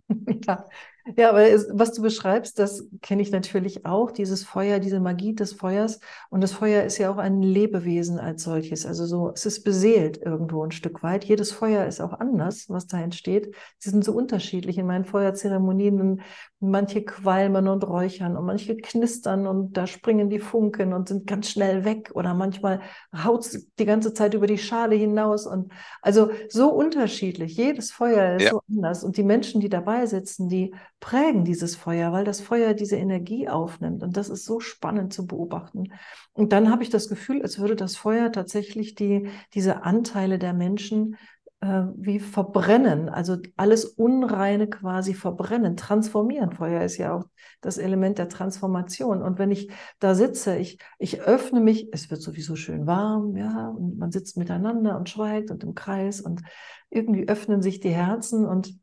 Ja, 0.47 0.69
ja, 1.17 1.29
aber 1.29 1.43
was 1.73 1.93
du 1.93 2.01
beschreibst, 2.01 2.59
das 2.59 2.89
kenne 3.03 3.21
ich 3.21 3.31
natürlich 3.31 3.85
auch, 3.85 4.11
dieses 4.11 4.43
Feuer, 4.43 4.79
diese 4.79 5.01
Magie 5.01 5.35
des 5.35 5.53
Feuers. 5.53 6.01
Und 6.31 6.41
das 6.41 6.53
Feuer 6.53 6.83
ist 6.83 6.97
ja 6.97 7.11
auch 7.13 7.19
ein 7.19 7.43
Lebewesen 7.43 8.19
als 8.19 8.45
solches. 8.45 8.87
Also 8.87 9.05
so, 9.05 9.31
es 9.35 9.45
ist 9.45 9.65
beseelt 9.65 10.17
irgendwo 10.23 10.65
ein 10.65 10.71
Stück 10.71 11.03
weit. 11.03 11.25
Jedes 11.25 11.53
Feuer 11.53 11.85
ist 11.85 12.01
auch 12.01 12.15
anders, 12.15 12.71
was 12.71 12.87
da 12.87 12.99
entsteht. 13.01 13.55
Sie 13.79 13.91
sind 13.91 14.03
so 14.03 14.13
unterschiedlich 14.13 14.79
in 14.79 14.87
meinen 14.87 15.05
Feuerzeremonien. 15.05 16.23
Manche 16.61 17.05
qualmen 17.05 17.69
und 17.69 17.87
räuchern 17.87 18.39
und 18.39 18.47
manche 18.47 18.75
knistern 18.75 19.47
und 19.47 19.77
da 19.77 19.87
springen 19.87 20.31
die 20.31 20.39
Funken 20.39 20.95
und 20.95 21.09
sind 21.09 21.27
ganz 21.27 21.51
schnell 21.51 21.85
weg. 21.85 22.13
Oder 22.15 22.33
manchmal 22.33 22.81
haut 23.15 23.45
es 23.45 23.69
die 23.79 23.85
ganze 23.85 24.15
Zeit 24.15 24.33
über 24.33 24.47
die 24.47 24.57
Schale 24.57 24.95
hinaus. 24.95 25.47
Und 25.47 25.71
also 26.01 26.31
so 26.49 26.71
unterschiedlich. 26.71 27.59
Jedes 27.59 27.93
Feuer 27.93 28.37
ist 28.37 28.45
ja. 28.45 28.51
so 28.53 28.63
anders. 28.71 29.05
Und 29.05 29.19
die 29.19 29.23
Menschen, 29.23 29.61
die 29.61 29.69
dabei 29.69 30.07
sitzen, 30.07 30.49
die 30.49 30.75
prägen 31.05 31.45
dieses 31.45 31.77
Feuer, 31.77 32.13
weil 32.13 32.25
das 32.25 32.41
Feuer 32.41 32.73
diese 32.73 32.97
Energie 32.97 33.47
aufnimmt. 33.47 34.03
Und 34.03 34.17
das 34.17 34.31
ist 34.31 34.47
so 34.47 34.59
spannend 34.59 35.13
zu 35.13 35.27
beobachten. 35.27 35.93
Und 36.33 36.55
dann 36.55 36.71
habe 36.71 36.83
ich 36.83 36.89
das 36.89 37.11
Gefühl, 37.11 37.43
als 37.43 37.59
würde 37.59 37.77
das 37.77 37.95
Feuer 37.95 38.33
tatsächlich 38.33 38.95
die, 38.95 39.29
diese 39.53 39.83
Anteile 39.83 40.39
der 40.39 40.55
Menschen 40.55 41.19
äh, 41.61 41.83
wie 41.95 42.21
verbrennen, 42.21 43.11
also 43.11 43.37
alles 43.59 43.85
Unreine 43.85 44.67
quasi 44.67 45.13
verbrennen, 45.13 45.77
transformieren. 45.77 46.53
Feuer 46.53 46.83
ist 46.83 46.97
ja 46.97 47.15
auch 47.15 47.25
das 47.61 47.77
Element 47.77 48.17
der 48.17 48.31
Transformation. 48.31 49.23
Und 49.23 49.39
wenn 49.39 49.51
ich 49.51 49.71
da 49.99 50.15
sitze, 50.15 50.57
ich, 50.57 50.79
ich 50.99 51.21
öffne 51.21 51.61
mich, 51.61 51.91
es 51.93 52.11
wird 52.11 52.23
sowieso 52.23 52.57
schön 52.57 52.87
warm, 52.87 53.37
ja, 53.37 53.69
und 53.69 53.99
man 53.99 54.11
sitzt 54.11 54.39
miteinander 54.39 54.97
und 54.97 55.11
schweigt 55.11 55.51
und 55.51 55.65
im 55.65 55.75
Kreis 55.75 56.23
und 56.23 56.41
irgendwie 56.89 57.29
öffnen 57.29 57.61
sich 57.61 57.81
die 57.81 57.91
Herzen 57.91 58.47
und 58.47 58.83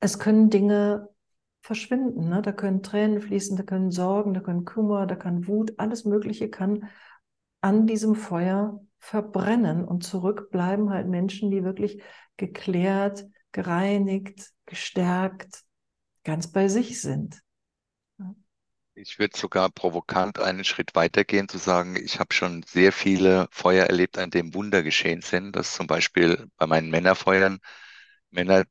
es 0.00 0.18
können 0.18 0.50
Dinge 0.50 1.08
verschwinden. 1.60 2.28
Ne? 2.28 2.42
Da 2.42 2.52
können 2.52 2.82
Tränen 2.82 3.20
fließen, 3.20 3.56
da 3.56 3.62
können 3.62 3.90
Sorgen, 3.90 4.34
da 4.34 4.40
können 4.40 4.64
Kummer, 4.64 5.06
da 5.06 5.16
kann 5.16 5.46
Wut, 5.46 5.74
alles 5.78 6.04
Mögliche 6.04 6.48
kann 6.50 6.88
an 7.60 7.86
diesem 7.86 8.14
Feuer 8.14 8.80
verbrennen 8.98 9.84
und 9.84 10.04
zurückbleiben 10.04 10.90
halt 10.90 11.08
Menschen, 11.08 11.50
die 11.50 11.64
wirklich 11.64 12.02
geklärt, 12.36 13.26
gereinigt, 13.52 14.52
gestärkt, 14.66 15.62
ganz 16.24 16.48
bei 16.52 16.68
sich 16.68 17.00
sind. 17.00 17.42
Ich 18.94 19.18
würde 19.20 19.38
sogar 19.38 19.70
provokant 19.70 20.40
einen 20.40 20.64
Schritt 20.64 20.96
weitergehen, 20.96 21.48
zu 21.48 21.58
sagen, 21.58 21.96
ich 21.96 22.18
habe 22.18 22.34
schon 22.34 22.64
sehr 22.64 22.92
viele 22.92 23.46
Feuer 23.52 23.86
erlebt, 23.86 24.18
an 24.18 24.30
dem 24.30 24.54
Wunder 24.54 24.82
geschehen 24.82 25.22
sind, 25.22 25.54
dass 25.54 25.72
zum 25.72 25.86
Beispiel 25.86 26.48
bei 26.56 26.66
meinen 26.66 26.90
Männerfeuern 26.90 27.60
Männer 28.30 28.64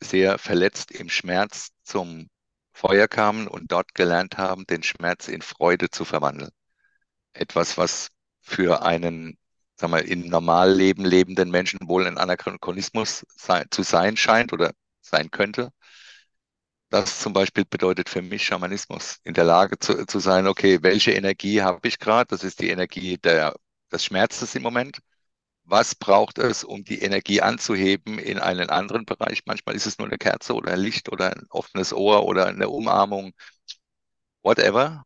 sehr 0.00 0.38
verletzt 0.38 0.90
im 0.90 1.08
Schmerz 1.08 1.70
zum 1.82 2.28
Feuer 2.72 3.08
kamen 3.08 3.48
und 3.48 3.72
dort 3.72 3.94
gelernt 3.94 4.36
haben, 4.38 4.66
den 4.66 4.82
Schmerz 4.82 5.28
in 5.28 5.42
Freude 5.42 5.90
zu 5.90 6.04
verwandeln. 6.04 6.50
Etwas, 7.32 7.78
was 7.78 8.10
für 8.40 8.82
einen, 8.82 9.38
sagen 9.76 9.92
wir, 9.94 10.04
im 10.04 10.28
Normalleben 10.28 11.04
lebenden 11.04 11.50
Menschen 11.50 11.80
wohl 11.88 12.06
ein 12.06 12.18
Anachronismus 12.18 13.24
zu 13.70 13.82
sein 13.82 14.16
scheint 14.16 14.52
oder 14.52 14.72
sein 15.00 15.30
könnte. 15.30 15.72
Das 16.90 17.20
zum 17.20 17.32
Beispiel 17.32 17.64
bedeutet 17.64 18.08
für 18.08 18.22
mich 18.22 18.44
Schamanismus, 18.44 19.18
in 19.24 19.34
der 19.34 19.44
Lage 19.44 19.78
zu, 19.78 20.06
zu 20.06 20.18
sein, 20.20 20.46
okay, 20.46 20.82
welche 20.82 21.12
Energie 21.12 21.62
habe 21.62 21.86
ich 21.88 21.98
gerade? 21.98 22.28
Das 22.28 22.44
ist 22.44 22.60
die 22.60 22.70
Energie 22.70 23.18
der, 23.18 23.54
des 23.92 24.04
Schmerzes 24.04 24.54
im 24.54 24.62
Moment 24.62 24.98
was 25.66 25.94
braucht 25.94 26.38
es, 26.38 26.64
um 26.64 26.84
die 26.84 27.02
Energie 27.02 27.42
anzuheben 27.42 28.18
in 28.18 28.38
einen 28.38 28.70
anderen 28.70 29.04
Bereich. 29.04 29.42
Manchmal 29.46 29.74
ist 29.74 29.86
es 29.86 29.98
nur 29.98 30.06
eine 30.06 30.18
Kerze 30.18 30.54
oder 30.54 30.72
ein 30.72 30.78
Licht 30.80 31.10
oder 31.10 31.32
ein 31.32 31.46
offenes 31.50 31.92
Ohr 31.92 32.24
oder 32.24 32.46
eine 32.46 32.68
Umarmung, 32.68 33.32
whatever. 34.42 35.04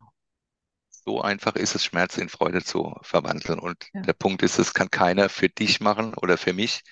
So 0.91 1.23
einfach 1.23 1.57
ist 1.57 1.75
es, 1.75 1.85
Schmerz 1.85 2.19
in 2.19 2.29
Freude 2.29 2.63
zu 2.63 2.95
verwandeln. 3.01 3.59
Und 3.59 3.89
ja. 3.95 4.03
der 4.03 4.13
Punkt 4.13 4.43
ist, 4.43 4.59
es 4.59 4.75
kann 4.75 4.91
keiner 4.91 5.31
für 5.31 5.49
dich 5.49 5.81
machen 5.81 6.15
oder 6.15 6.37
für 6.37 6.53
mich. 6.53 6.83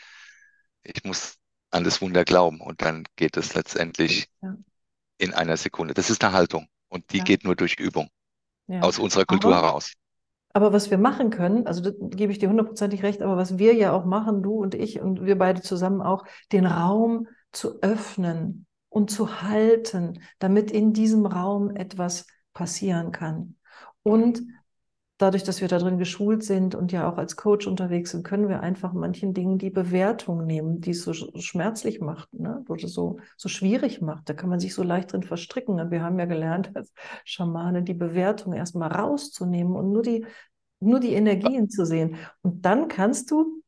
Ich 0.83 1.05
muss 1.05 1.35
an 1.71 1.85
das 1.85 2.01
Wunder 2.01 2.25
glauben 2.25 2.63
und 2.63 2.81
dann 2.81 3.05
geht 3.17 3.37
es 3.37 3.55
letztendlich 3.55 4.29
ja. 4.41 4.57
in 5.19 5.35
einer 5.35 5.59
Sekunde. 5.59 5.93
Das 5.93 6.09
ist 6.09 6.25
eine 6.25 6.33
Haltung 6.33 6.69
und 6.89 7.13
die 7.13 7.19
ja. 7.19 7.25
geht 7.25 7.45
nur 7.45 7.55
durch 7.55 7.75
Übung 7.75 8.09
aus 8.81 8.99
unserer 8.99 9.25
Kultur 9.25 9.55
aber, 9.55 9.67
heraus. 9.67 9.93
Aber 10.53 10.73
was 10.73 10.91
wir 10.91 10.99
machen 10.99 11.31
können, 11.31 11.67
also 11.67 11.83
da 11.83 11.91
gebe 12.01 12.33
ich 12.33 12.39
dir 12.39 12.49
hundertprozentig 12.49 13.03
recht, 13.03 13.23
aber 13.23 13.37
was 13.37 13.59
wir 13.59 13.75
ja 13.75 13.93
auch 13.93 14.05
machen, 14.05 14.43
du 14.43 14.55
und 14.55 14.75
ich 14.75 15.01
und 15.01 15.25
wir 15.25 15.39
beide 15.39 15.61
zusammen 15.61 16.01
auch, 16.01 16.25
den 16.53 16.67
Raum 16.67 17.29
zu 17.53 17.81
öffnen 17.83 18.67
und 18.89 19.11
zu 19.11 19.43
halten, 19.43 20.23
damit 20.39 20.71
in 20.71 20.93
diesem 20.93 21.27
Raum 21.27 21.71
etwas 21.71 22.27
passieren 22.55 23.13
kann. 23.13 23.57
Und 24.03 24.43
dadurch, 25.19 25.43
dass 25.43 25.61
wir 25.61 25.69
da 25.69 25.79
drin 25.79 25.99
geschult 25.99 26.45
sind 26.45 26.75
und 26.75 26.93
ja 26.93 27.11
auch 27.11 27.19
als 27.19 27.37
Coach 27.37 27.67
unterwegs 27.67 28.13
sind, 28.13 28.23
können 28.23 28.49
wir 28.49 28.61
einfach 28.61 28.93
manchen 28.93 29.35
Dingen 29.35 29.59
die 29.59 29.71
Bewertung 29.71 30.47
nehmen, 30.47 30.81
die 30.81 30.93
es 30.93 31.03
so 31.03 31.13
schmerzlich 31.13 32.01
macht, 32.01 32.33
ne? 32.33 32.65
oder 32.69 32.87
so, 32.87 33.19
so 33.37 33.49
schwierig 33.49 34.01
macht. 34.01 34.29
Da 34.29 34.35
kann 34.35 34.49
man 34.49 34.61
sich 34.61 34.75
so 34.75 34.85
leicht 34.85 35.13
drin 35.13 35.25
verstricken. 35.25 35.81
Und 35.81 35.91
wir 35.91 36.03
haben 36.03 36.19
ja 36.19 36.25
gelernt 36.25 36.71
als 36.75 36.93
Schamane, 37.25 37.83
die 37.83 37.95
Bewertung 37.95 38.53
erstmal 38.53 38.93
rauszunehmen 38.93 39.75
und 39.75 39.93
nur 39.93 40.03
die, 40.03 40.25
nur 40.81 41.01
die 41.01 41.15
Energien 41.15 41.69
zu 41.69 41.85
sehen. 41.85 42.17
Und 42.43 42.65
dann 42.65 42.87
kannst 42.87 43.33
du 43.33 43.63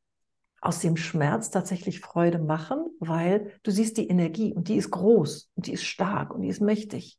aus 0.61 0.79
dem 0.79 0.97
Schmerz 0.97 1.51
tatsächlich 1.51 2.01
Freude 2.01 2.39
machen, 2.39 2.85
weil 3.01 3.53
du 3.65 3.73
siehst 3.73 3.97
die 3.97 4.09
Energie 4.09 4.55
und 4.55 4.69
die 4.69 4.77
ist 4.77 4.91
groß 4.91 5.51
und 5.57 5.67
die 5.67 5.73
ist 5.73 5.85
stark 5.85 6.33
und 6.33 6.43
die 6.43 6.49
ist 6.49 6.61
mächtig. 6.61 7.19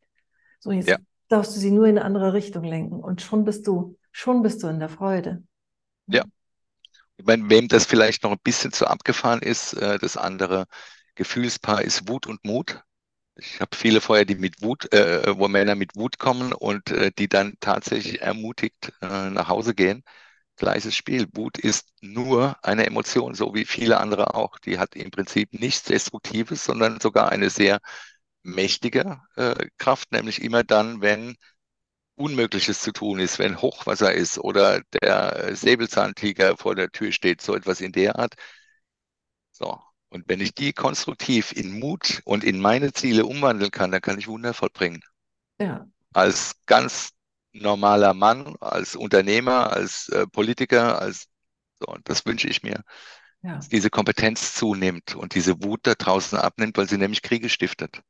So, 0.59 0.71
jetzt 0.71 0.89
ja. 0.89 0.97
darfst 1.27 1.55
du 1.55 1.59
sie 1.59 1.71
nur 1.71 1.87
in 1.87 1.97
eine 1.97 2.05
andere 2.05 2.33
Richtung 2.33 2.63
lenken 2.63 2.99
und 2.99 3.21
schon 3.21 3.43
bist 3.43 3.67
du 3.67 3.97
schon 4.11 4.41
bist 4.41 4.63
du 4.63 4.67
in 4.67 4.79
der 4.79 4.89
Freude. 4.89 5.43
Ja. 6.07 6.23
Ich 7.17 7.25
meine, 7.25 7.49
wem 7.49 7.67
das 7.67 7.85
vielleicht 7.85 8.23
noch 8.23 8.31
ein 8.31 8.39
bisschen 8.43 8.71
zu 8.71 8.87
abgefahren 8.87 9.41
ist, 9.41 9.73
äh, 9.73 9.99
das 9.99 10.17
andere 10.17 10.65
Gefühlspaar 11.15 11.81
ist 11.81 12.07
Wut 12.07 12.27
und 12.27 12.43
Mut. 12.43 12.81
Ich 13.35 13.59
habe 13.59 13.75
viele 13.75 14.01
vorher, 14.01 14.25
die 14.25 14.35
mit 14.35 14.61
Wut, 14.61 14.91
äh, 14.93 15.37
wo 15.37 15.47
Männer 15.47 15.75
mit 15.75 15.95
Wut 15.95 16.17
kommen 16.19 16.53
und 16.53 16.91
äh, 16.91 17.11
die 17.11 17.27
dann 17.29 17.55
tatsächlich 17.59 18.21
ermutigt 18.21 18.91
äh, 19.01 19.29
nach 19.29 19.47
Hause 19.47 19.73
gehen. 19.73 20.03
Gleiches 20.57 20.95
Spiel. 20.95 21.27
Wut 21.33 21.57
ist 21.57 21.89
nur 22.01 22.57
eine 22.63 22.85
Emotion, 22.85 23.33
so 23.35 23.53
wie 23.53 23.65
viele 23.65 23.99
andere 23.99 24.35
auch. 24.35 24.59
Die 24.59 24.79
hat 24.79 24.95
im 24.95 25.11
Prinzip 25.11 25.53
nichts 25.53 25.83
Destruktives, 25.83 26.65
sondern 26.65 26.99
sogar 26.99 27.29
eine 27.31 27.49
sehr 27.49 27.79
mächtige 28.43 29.21
äh, 29.35 29.67
Kraft, 29.77 30.11
nämlich 30.11 30.41
immer 30.41 30.63
dann, 30.63 31.01
wenn 31.01 31.35
Unmögliches 32.21 32.79
zu 32.81 32.91
tun 32.91 33.19
ist, 33.19 33.39
wenn 33.39 33.61
Hochwasser 33.61 34.13
ist 34.13 34.37
oder 34.37 34.81
der 35.01 35.55
Säbelzahntiger 35.55 36.57
vor 36.57 36.75
der 36.75 36.91
Tür 36.91 37.11
steht, 37.11 37.41
so 37.41 37.55
etwas 37.55 37.81
in 37.81 37.91
der 37.91 38.17
Art. 38.17 38.35
So. 39.51 39.79
Und 40.09 40.27
wenn 40.27 40.41
ich 40.41 40.53
die 40.53 40.73
konstruktiv 40.73 41.53
in 41.53 41.79
Mut 41.79 42.21
und 42.25 42.43
in 42.43 42.59
meine 42.59 42.91
Ziele 42.91 43.25
umwandeln 43.25 43.71
kann, 43.71 43.91
dann 43.91 44.01
kann 44.01 44.19
ich 44.19 44.27
Wunder 44.27 44.53
vollbringen. 44.53 45.01
Ja. 45.59 45.87
Als 46.13 46.55
ganz 46.65 47.11
normaler 47.53 48.13
Mann, 48.13 48.55
als 48.59 48.95
Unternehmer, 48.95 49.71
als 49.71 50.09
äh, 50.09 50.27
Politiker, 50.27 51.01
als 51.01 51.27
so, 51.79 51.87
und 51.87 52.07
das 52.09 52.25
wünsche 52.25 52.47
ich 52.47 52.61
mir, 52.61 52.83
ja. 53.41 53.55
dass 53.55 53.69
diese 53.69 53.89
Kompetenz 53.89 54.53
zunimmt 54.53 55.15
und 55.15 55.33
diese 55.35 55.63
Wut 55.63 55.81
da 55.83 55.95
draußen 55.95 56.37
abnimmt, 56.37 56.77
weil 56.77 56.87
sie 56.87 56.97
nämlich 56.97 57.21
Kriege 57.21 57.49
stiftet. 57.49 58.01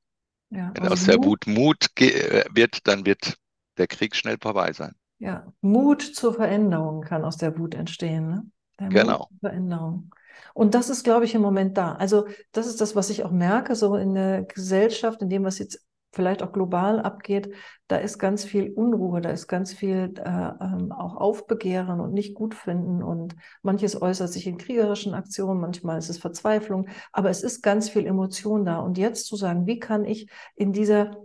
Ja, 0.49 0.71
Wenn 0.73 0.87
aus 0.87 1.05
der 1.05 1.17
Wut 1.23 1.47
Mut 1.47 1.87
äh, 2.01 2.43
wird, 2.51 2.85
dann 2.87 3.05
wird 3.05 3.37
der 3.77 3.87
Krieg 3.87 4.15
schnell 4.15 4.37
vorbei 4.41 4.73
sein. 4.73 4.93
Ja, 5.19 5.53
Mut 5.61 6.01
zur 6.01 6.33
Veränderung 6.33 7.01
kann 7.01 7.23
aus 7.23 7.37
der 7.37 7.57
Wut 7.57 7.75
entstehen. 7.75 8.27
Ne? 8.27 8.45
Der 8.79 8.89
genau. 8.89 9.19
Mut 9.19 9.27
zur 9.29 9.49
Veränderung. 9.49 10.11
Und 10.53 10.73
das 10.73 10.89
ist, 10.89 11.03
glaube 11.03 11.25
ich, 11.25 11.35
im 11.35 11.41
Moment 11.41 11.77
da. 11.77 11.93
Also 11.93 12.27
das 12.51 12.67
ist 12.67 12.81
das, 12.81 12.95
was 12.95 13.09
ich 13.09 13.23
auch 13.23 13.31
merke, 13.31 13.75
so 13.75 13.95
in 13.95 14.15
der 14.15 14.43
Gesellschaft, 14.43 15.21
in 15.21 15.29
dem, 15.29 15.43
was 15.43 15.59
jetzt 15.59 15.85
vielleicht 16.13 16.43
auch 16.43 16.51
global 16.51 16.99
abgeht, 16.99 17.53
da 17.87 17.97
ist 17.97 18.17
ganz 18.17 18.43
viel 18.43 18.71
Unruhe, 18.71 19.21
da 19.21 19.29
ist 19.29 19.47
ganz 19.47 19.73
viel 19.73 20.13
äh, 20.17 20.29
ähm, 20.29 20.91
auch 20.91 21.15
Aufbegehren 21.15 22.01
und 22.01 22.13
nicht 22.13 22.33
gut 22.35 22.53
finden 22.53 23.01
und 23.01 23.35
manches 23.61 24.01
äußert 24.01 24.29
sich 24.29 24.45
in 24.47 24.57
kriegerischen 24.57 25.13
Aktionen, 25.13 25.61
manchmal 25.61 25.97
ist 25.97 26.09
es 26.09 26.17
Verzweiflung, 26.17 26.89
aber 27.13 27.29
es 27.29 27.43
ist 27.43 27.61
ganz 27.61 27.89
viel 27.89 28.05
Emotion 28.05 28.65
da. 28.65 28.79
Und 28.79 28.97
jetzt 28.97 29.25
zu 29.27 29.35
sagen, 29.35 29.67
wie 29.67 29.79
kann 29.79 30.03
ich 30.03 30.29
in 30.55 30.73
dieser 30.73 31.15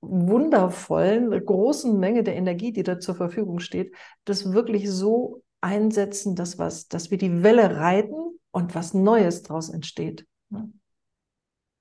wundervollen, 0.00 1.30
großen 1.30 1.98
Menge 1.98 2.22
der 2.22 2.36
Energie, 2.36 2.72
die 2.72 2.82
da 2.82 3.00
zur 3.00 3.14
Verfügung 3.14 3.60
steht, 3.60 3.94
das 4.24 4.52
wirklich 4.52 4.90
so 4.90 5.42
einsetzen, 5.60 6.36
dass, 6.36 6.58
was, 6.58 6.88
dass 6.88 7.10
wir 7.10 7.18
die 7.18 7.42
Welle 7.42 7.76
reiten 7.76 8.38
und 8.50 8.74
was 8.74 8.94
Neues 8.94 9.42
daraus 9.42 9.68
entsteht. 9.68 10.26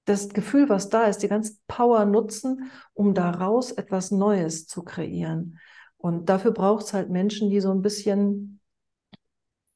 Das 0.06 0.30
Gefühl, 0.30 0.69
was 0.69 0.89
da 0.89 1.06
ist, 1.06 1.19
die 1.19 1.28
ganze 1.28 1.58
Power 1.67 2.06
nutzen, 2.06 2.71
um 2.93 3.13
daraus 3.13 3.71
etwas 3.71 4.12
Neues 4.12 4.67
zu 4.67 4.84
kreieren. 4.84 5.60
Und 5.97 6.30
dafür 6.30 6.51
braucht 6.51 6.86
es 6.86 6.93
halt 6.93 7.10
Menschen, 7.10 7.49
die 7.49 7.60
so 7.60 7.71
ein 7.71 7.82
bisschen 7.82 8.60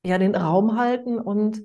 ja, 0.06 0.18
den 0.18 0.36
Raum 0.36 0.78
halten 0.78 1.20
und, 1.20 1.64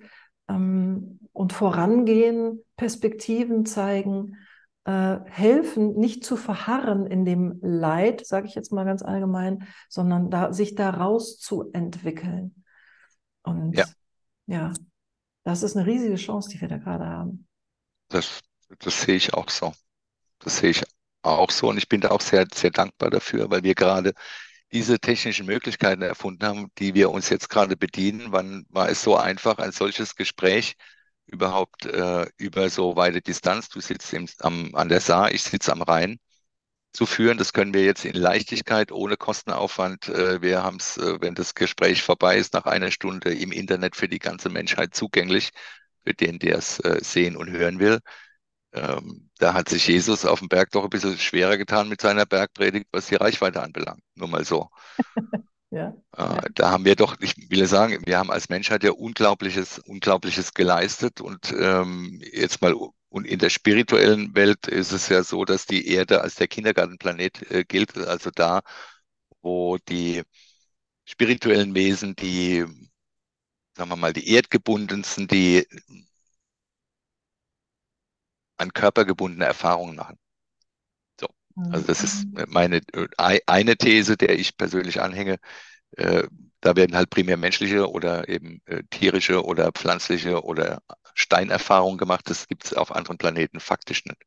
ähm, 0.48 1.20
und 1.32 1.52
vorangehen, 1.52 2.64
Perspektiven 2.76 3.66
zeigen 3.66 4.36
äh, 4.84 5.18
helfen, 5.26 5.94
nicht 5.94 6.24
zu 6.24 6.36
verharren 6.36 7.06
in 7.06 7.24
dem 7.24 7.58
Leid, 7.62 8.26
sage 8.26 8.46
ich 8.46 8.54
jetzt 8.54 8.72
mal 8.72 8.84
ganz 8.84 9.02
allgemein, 9.02 9.66
sondern 9.88 10.30
da, 10.30 10.52
sich 10.52 10.74
daraus 10.74 11.38
zu 11.38 11.70
entwickeln. 11.72 12.64
Und 13.42 13.76
ja. 13.76 13.86
ja, 14.46 14.72
das 15.44 15.62
ist 15.62 15.76
eine 15.76 15.86
riesige 15.86 16.16
Chance, 16.16 16.50
die 16.50 16.60
wir 16.60 16.68
da 16.68 16.78
gerade 16.78 17.06
haben. 17.06 17.46
Das, 18.08 18.40
das 18.78 19.02
sehe 19.02 19.16
ich 19.16 19.34
auch 19.34 19.50
so. 19.50 19.72
Das 20.38 20.58
sehe 20.58 20.70
ich 20.70 20.84
auch 21.22 21.50
so 21.50 21.70
und 21.70 21.78
ich 21.78 21.88
bin 21.88 22.02
da 22.02 22.10
auch 22.10 22.20
sehr, 22.20 22.46
sehr 22.52 22.70
dankbar 22.70 23.10
dafür, 23.10 23.50
weil 23.50 23.62
wir 23.62 23.74
gerade 23.74 24.12
diese 24.72 24.98
technischen 24.98 25.46
Möglichkeiten 25.46 26.02
erfunden 26.02 26.44
haben, 26.44 26.70
die 26.78 26.94
wir 26.94 27.10
uns 27.10 27.28
jetzt 27.30 27.48
gerade 27.48 27.76
bedienen. 27.76 28.32
Wann 28.32 28.66
war 28.68 28.88
es 28.88 29.02
so 29.02 29.16
einfach, 29.16 29.58
ein 29.58 29.72
solches 29.72 30.16
Gespräch 30.16 30.74
überhaupt 31.26 31.86
äh, 31.86 32.26
über 32.38 32.70
so 32.70 32.96
weite 32.96 33.20
Distanz, 33.22 33.68
du 33.68 33.80
sitzt 33.80 34.12
im, 34.12 34.28
am, 34.40 34.74
an 34.74 34.88
der 34.88 35.00
Saar, 35.00 35.32
ich 35.32 35.42
sitze 35.42 35.72
am 35.72 35.82
Rhein, 35.82 36.18
zu 36.92 37.06
führen. 37.06 37.38
Das 37.38 37.52
können 37.52 37.74
wir 37.74 37.84
jetzt 37.84 38.04
in 38.04 38.14
Leichtigkeit, 38.14 38.92
ohne 38.92 39.16
Kostenaufwand. 39.16 40.08
Äh, 40.08 40.40
wir 40.42 40.62
haben 40.62 40.76
es, 40.78 40.96
äh, 40.96 41.20
wenn 41.20 41.34
das 41.34 41.54
Gespräch 41.54 42.02
vorbei 42.02 42.38
ist, 42.38 42.54
nach 42.54 42.66
einer 42.66 42.90
Stunde 42.90 43.34
im 43.34 43.52
Internet 43.52 43.96
für 43.96 44.08
die 44.08 44.18
ganze 44.20 44.48
Menschheit 44.48 44.94
zugänglich, 44.94 45.50
für 46.06 46.14
den, 46.14 46.38
der 46.38 46.58
es 46.58 46.80
äh, 46.80 47.00
sehen 47.02 47.36
und 47.36 47.50
hören 47.50 47.78
will. 47.80 48.00
Ähm, 48.72 49.30
da 49.38 49.54
hat 49.54 49.68
sich 49.68 49.86
Jesus 49.88 50.24
auf 50.26 50.40
dem 50.40 50.48
Berg 50.48 50.70
doch 50.72 50.84
ein 50.84 50.90
bisschen 50.90 51.18
schwerer 51.18 51.56
getan 51.58 51.88
mit 51.88 52.00
seiner 52.00 52.26
Bergpredigt, 52.26 52.86
was 52.92 53.06
die 53.08 53.16
Reichweite 53.16 53.62
anbelangt. 53.62 54.02
Nur 54.14 54.28
mal 54.28 54.44
so. 54.44 54.68
Ja, 55.74 55.92
äh, 56.16 56.40
Da 56.54 56.70
haben 56.70 56.84
wir 56.84 56.94
doch, 56.96 57.16
ich 57.20 57.34
will 57.50 57.66
sagen, 57.66 57.98
wir 58.06 58.18
haben 58.18 58.30
als 58.30 58.48
Menschheit 58.48 58.84
ja 58.84 58.92
Unglaubliches, 58.92 59.80
Unglaubliches 59.80 60.54
geleistet 60.54 61.20
und 61.20 61.52
ähm, 61.58 62.20
jetzt 62.32 62.62
mal 62.62 62.74
und 63.08 63.26
in 63.26 63.38
der 63.38 63.50
spirituellen 63.50 64.34
Welt 64.34 64.66
ist 64.68 64.92
es 64.92 65.08
ja 65.08 65.22
so, 65.24 65.44
dass 65.44 65.66
die 65.66 65.88
Erde 65.88 66.20
als 66.22 66.34
der 66.36 66.48
Kindergartenplanet 66.48 67.50
äh, 67.50 67.64
gilt, 67.64 67.96
also 67.96 68.30
da, 68.34 68.62
wo 69.42 69.78
die 69.78 70.22
spirituellen 71.06 71.74
Wesen, 71.74 72.16
die, 72.16 72.64
sagen 73.76 73.90
wir 73.90 73.96
mal, 73.96 74.12
die 74.12 74.28
erdgebundensten, 74.30 75.28
die 75.28 75.66
an 78.56 78.72
körpergebundene 78.72 79.44
Erfahrungen 79.44 79.94
machen. 79.94 80.18
So, 81.56 81.70
also 81.70 81.86
das 81.86 82.02
ist 82.02 82.24
mhm. 82.26 82.44
meine 82.48 82.80
äh, 82.92 83.40
eine 83.46 83.76
These, 83.76 84.16
der 84.16 84.38
ich 84.38 84.56
persönlich 84.56 85.00
anhänge. 85.00 85.36
Äh, 85.96 86.24
da 86.60 86.76
werden 86.76 86.96
halt 86.96 87.10
primär 87.10 87.36
menschliche 87.36 87.90
oder 87.90 88.28
eben 88.28 88.60
äh, 88.64 88.82
tierische 88.90 89.44
oder 89.44 89.70
pflanzliche 89.72 90.42
oder 90.42 90.80
Steinerfahrungen 91.14 91.98
gemacht. 91.98 92.28
Das 92.28 92.48
gibt 92.48 92.64
es 92.64 92.74
auf 92.74 92.94
anderen 92.94 93.18
Planeten 93.18 93.60
faktisch 93.60 94.04
nicht. 94.04 94.22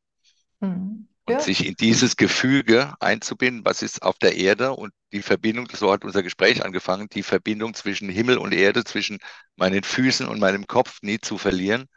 Mhm. 0.61 1.07
Ja. 1.27 1.35
Und 1.35 1.41
sich 1.41 1.65
in 1.65 1.73
dieses 1.73 2.15
Gefüge 2.15 2.93
einzubinden, 3.01 3.65
was 3.65 3.81
ist 3.81 4.01
auf 4.01 4.17
der 4.17 4.37
Erde 4.37 4.71
und 4.71 4.93
die 5.11 5.21
Verbindung, 5.21 5.67
so 5.73 5.91
hat 5.91 6.05
unser 6.05 6.23
Gespräch 6.23 6.63
angefangen, 6.63 7.09
die 7.11 7.23
Verbindung 7.23 7.73
zwischen 7.73 8.07
Himmel 8.07 8.37
und 8.37 8.53
Erde, 8.53 8.85
zwischen 8.85 9.17
meinen 9.57 9.83
Füßen 9.83 10.25
und 10.25 10.39
meinem 10.39 10.67
Kopf 10.67 10.99
nie 11.01 11.19
zu 11.19 11.37
verlieren. 11.37 11.87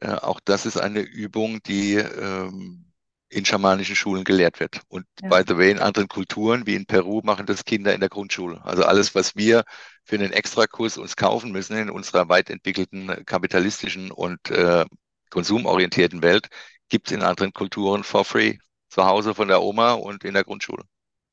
Auch 0.00 0.40
das 0.44 0.66
ist 0.66 0.76
eine 0.76 1.00
Übung, 1.00 1.62
die 1.62 1.94
ähm, 1.94 2.91
in 3.32 3.44
schamanischen 3.44 3.96
Schulen 3.96 4.24
gelehrt 4.24 4.60
wird. 4.60 4.80
Und 4.88 5.06
ja. 5.22 5.28
by 5.28 5.42
the 5.46 5.56
way, 5.56 5.70
in 5.70 5.78
anderen 5.78 6.08
Kulturen, 6.08 6.66
wie 6.66 6.74
in 6.74 6.86
Peru, 6.86 7.20
machen 7.24 7.46
das 7.46 7.64
Kinder 7.64 7.94
in 7.94 8.00
der 8.00 8.08
Grundschule. 8.08 8.60
Also 8.64 8.84
alles, 8.84 9.14
was 9.14 9.34
wir 9.36 9.64
für 10.04 10.16
einen 10.16 10.32
Extrakurs 10.32 10.98
uns 10.98 11.16
kaufen 11.16 11.52
müssen 11.52 11.76
in 11.76 11.90
unserer 11.90 12.28
weit 12.28 12.50
entwickelten 12.50 13.24
kapitalistischen 13.24 14.10
und 14.10 14.50
äh, 14.50 14.84
konsumorientierten 15.30 16.22
Welt, 16.22 16.48
gibt 16.88 17.06
es 17.06 17.12
in 17.12 17.22
anderen 17.22 17.52
Kulturen 17.52 18.04
for 18.04 18.24
free. 18.24 18.58
Zu 18.88 19.06
Hause 19.06 19.34
von 19.34 19.48
der 19.48 19.62
Oma 19.62 19.94
und 19.94 20.22
in 20.24 20.34
der 20.34 20.44
Grundschule. 20.44 20.84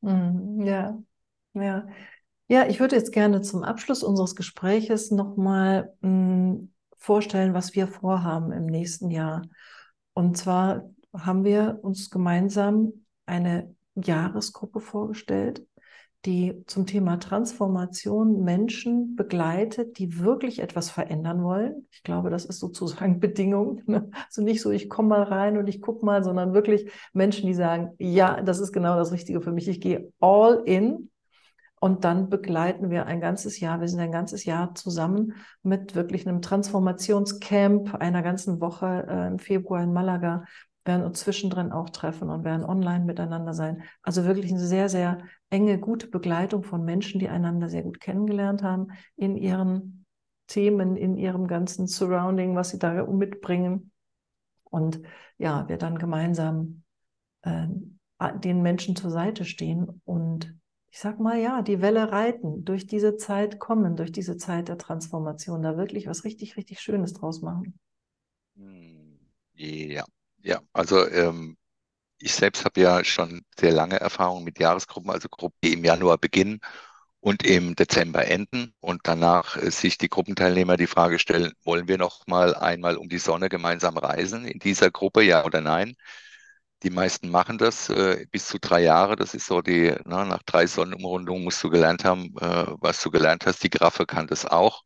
Mhm, 0.02 0.62
ja, 0.66 0.98
ja. 1.54 1.88
Ja, 2.48 2.66
ich 2.68 2.80
würde 2.80 2.96
jetzt 2.96 3.12
gerne 3.12 3.42
zum 3.42 3.64
Abschluss 3.64 4.02
unseres 4.02 4.36
Gespräches 4.36 5.12
nochmal 5.12 5.94
hm, 6.02 6.74
vorstellen, 6.98 7.54
was 7.54 7.76
wir 7.76 7.88
vorhaben 7.88 8.52
im 8.54 8.66
nächsten 8.66 9.12
Jahr. 9.12 9.44
Und 10.14 10.38
zwar 10.38 10.90
haben 11.14 11.44
wir 11.44 11.80
uns 11.82 12.10
gemeinsam 12.10 13.06
eine 13.26 13.76
Jahresgruppe 13.96 14.80
vorgestellt, 14.80 15.66
die 16.26 16.64
zum 16.66 16.86
Thema 16.86 17.18
Transformation 17.18 18.44
Menschen 18.44 19.16
begleitet, 19.16 19.98
die 20.00 20.20
wirklich 20.20 20.60
etwas 20.60 20.90
verändern 20.90 21.44
wollen. 21.44 21.88
Ich 21.92 22.04
glaube, 22.04 22.30
das 22.30 22.46
ist 22.46 22.60
sozusagen 22.60 23.20
Bedingung. 23.22 23.82
Ne? 23.86 24.10
Also 24.28 24.42
nicht 24.42 24.62
so, 24.62 24.72
ich 24.72 24.90
komme 24.90 25.10
mal 25.10 25.24
rein 25.24 25.58
und 25.58 25.68
ich 25.68 25.82
gucke 25.82 26.06
mal, 26.06 26.24
sondern 26.24 26.54
wirklich 26.54 26.92
Menschen, 27.14 27.48
die 27.48 27.54
sagen, 27.54 27.92
ja, 28.00 28.42
das 28.42 28.60
ist 28.60 28.74
genau 28.74 28.98
das 28.98 29.12
Richtige 29.14 29.42
für 29.42 29.52
mich. 29.52 29.68
Ich 29.68 29.80
gehe 29.80 30.12
all 30.20 30.62
in. 30.66 31.10
Und 31.82 32.04
dann 32.04 32.30
begleiten 32.30 32.90
wir 32.90 33.06
ein 33.06 33.22
ganzes 33.22 33.62
Jahr, 33.62 33.80
wir 33.80 33.88
sind 33.88 34.02
ein 34.02 34.12
ganzes 34.12 34.44
Jahr 34.44 34.76
zusammen 34.76 35.36
mit 35.64 35.96
wirklich 35.96 36.28
einem 36.28 36.42
Transformationscamp 36.42 37.96
einer 37.96 38.22
ganzen 38.22 38.60
Woche 38.60 39.06
äh, 39.08 39.28
im 39.28 39.40
Februar 39.40 39.82
in 39.82 39.94
Malaga, 39.94 40.44
werden 40.90 41.06
uns 41.06 41.20
zwischendrin 41.20 41.72
auch 41.72 41.92
treffen 41.92 42.30
und 42.30 42.44
werden 42.44 42.66
online 42.66 43.06
miteinander 43.06 43.54
sein. 43.54 43.84
Also 44.02 44.26
wirklich 44.26 44.52
eine 44.52 44.60
sehr, 44.60 44.90
sehr 44.90 45.20
enge, 45.52 45.80
gute 45.80 46.08
Begleitung 46.08 46.64
von 46.64 46.84
Menschen, 46.84 47.20
die 47.20 47.30
einander 47.30 47.70
sehr 47.70 47.84
gut 47.84 48.00
kennengelernt 48.00 48.64
haben 48.64 48.88
in 49.16 49.38
ihren 49.38 50.06
Themen, 50.48 50.98
in 50.98 51.16
ihrem 51.16 51.48
ganzen 51.48 51.86
Surrounding, 51.86 52.56
was 52.56 52.72
sie 52.72 52.80
da 52.80 53.06
mitbringen. 53.06 53.92
Und 54.64 55.02
ja, 55.38 55.70
wir 55.70 55.78
dann 55.78 56.00
gemeinsam 56.00 56.82
äh, 57.44 57.68
den 58.44 58.64
Menschen 58.64 58.96
zur 58.96 59.12
Seite 59.12 59.46
stehen 59.46 60.02
und 60.06 60.56
ich 60.92 60.98
sag 60.98 61.20
mal, 61.20 61.40
ja, 61.40 61.62
die 61.62 61.82
Welle 61.82 62.12
reiten, 62.12 62.66
durch 62.66 62.88
diese 62.88 63.16
Zeit 63.16 63.60
kommen, 63.60 63.96
durch 63.96 64.12
diese 64.12 64.38
Zeit 64.38 64.70
der 64.70 64.80
Transformation, 64.80 65.62
da 65.62 65.78
wirklich 65.78 66.08
was 66.08 66.24
richtig, 66.24 66.58
richtig 66.58 66.80
Schönes 66.80 67.14
draus 67.14 67.44
machen. 67.44 67.80
Hm, 68.56 69.20
ja, 69.54 70.04
ja, 70.42 70.62
also 70.74 71.08
ähm, 71.08 71.58
ich 72.20 72.34
selbst 72.36 72.66
habe 72.66 72.82
ja 72.82 73.04
schon 73.06 73.44
sehr 73.60 73.72
lange 73.74 74.00
Erfahrung 74.00 74.44
mit 74.44 74.60
Jahresgruppen, 74.60 75.12
also 75.12 75.30
Gruppen, 75.30 75.58
die 75.64 75.74
im 75.74 75.86
Januar 75.86 76.18
beginnen 76.18 76.60
und 77.22 77.46
im 77.46 77.76
Dezember 77.76 78.26
enden 78.28 78.74
und 78.82 79.02
danach 79.06 79.58
äh, 79.58 79.72
sich 79.72 79.98
die 79.98 80.10
Gruppenteilnehmer 80.10 80.78
die 80.78 80.88
Frage 80.88 81.20
stellen, 81.20 81.54
wollen 81.64 81.88
wir 81.88 81.98
noch 81.98 82.28
mal 82.28 82.56
einmal 82.56 82.98
um 82.98 83.10
die 83.10 83.20
Sonne 83.20 83.50
gemeinsam 83.50 83.98
reisen 83.98 84.46
in 84.46 84.60
dieser 84.60 84.92
Gruppe, 84.92 85.24
ja 85.24 85.46
oder 85.46 85.62
nein? 85.62 85.96
Die 86.84 86.90
meisten 86.92 87.30
machen 87.30 87.58
das 87.58 87.90
äh, 87.90 88.26
bis 88.32 88.48
zu 88.48 88.60
drei 88.60 88.82
Jahre. 88.84 89.16
Das 89.18 89.34
ist 89.34 89.48
so 89.48 89.62
die, 89.62 89.96
na, 90.06 90.26
nach 90.26 90.44
drei 90.44 90.66
Sonnenumrundungen 90.68 91.44
musst 91.44 91.64
du 91.64 91.70
gelernt 91.70 92.06
haben, 92.06 92.36
äh, 92.40 92.68
was 92.80 93.02
du 93.02 93.12
gelernt 93.12 93.46
hast. 93.46 93.64
Die 93.64 93.70
Graffe 93.70 94.06
kann 94.06 94.28
das 94.28 94.46
auch. 94.46 94.84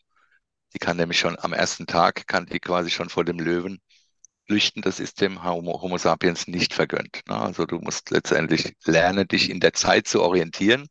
Die 0.74 0.80
kann 0.80 0.98
nämlich 0.98 1.20
schon 1.20 1.38
am 1.40 1.54
ersten 1.54 1.88
Tag, 1.88 2.28
kann 2.28 2.46
die 2.48 2.60
quasi 2.60 2.90
schon 2.92 3.10
vor 3.10 3.26
dem 3.26 3.40
Löwen 3.40 3.82
flüchten, 4.48 4.82
das 4.82 5.00
ist 5.00 5.22
dem 5.22 5.44
Homo, 5.44 5.82
Homo 5.82 5.98
sapiens 5.98 6.48
nicht 6.48 6.74
vergönnt. 6.74 7.22
Ne? 7.28 7.36
Also 7.38 7.66
du 7.66 7.80
musst 7.80 8.12
letztendlich 8.12 8.76
lernen, 8.86 9.28
dich 9.28 9.50
in 9.50 9.60
der 9.60 9.74
Zeit 9.74 10.08
zu 10.08 10.22
orientieren. 10.22 10.88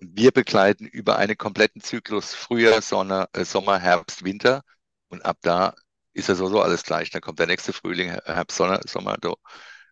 Und 0.00 0.16
wir 0.18 0.32
begleiten 0.32 0.86
über 0.86 1.18
einen 1.18 1.36
kompletten 1.36 1.82
Zyklus 1.82 2.34
Frühjahr, 2.34 2.82
Sonne, 2.82 3.28
äh, 3.32 3.44
Sommer, 3.44 3.78
Herbst, 3.78 4.24
Winter. 4.24 4.62
Und 5.08 5.24
ab 5.24 5.38
da 5.42 5.74
ist 6.12 6.28
ja 6.28 6.34
sowieso 6.34 6.60
alles 6.62 6.84
gleich. 6.84 7.10
Dann 7.10 7.22
kommt 7.22 7.38
der 7.38 7.46
nächste 7.46 7.72
Frühling, 7.72 8.10
Herbst, 8.24 8.56
Sonne, 8.56 8.80
Sommer. 8.86 9.16
Du 9.20 9.34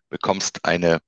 bekommst 0.09 0.65
eine 0.65 1.01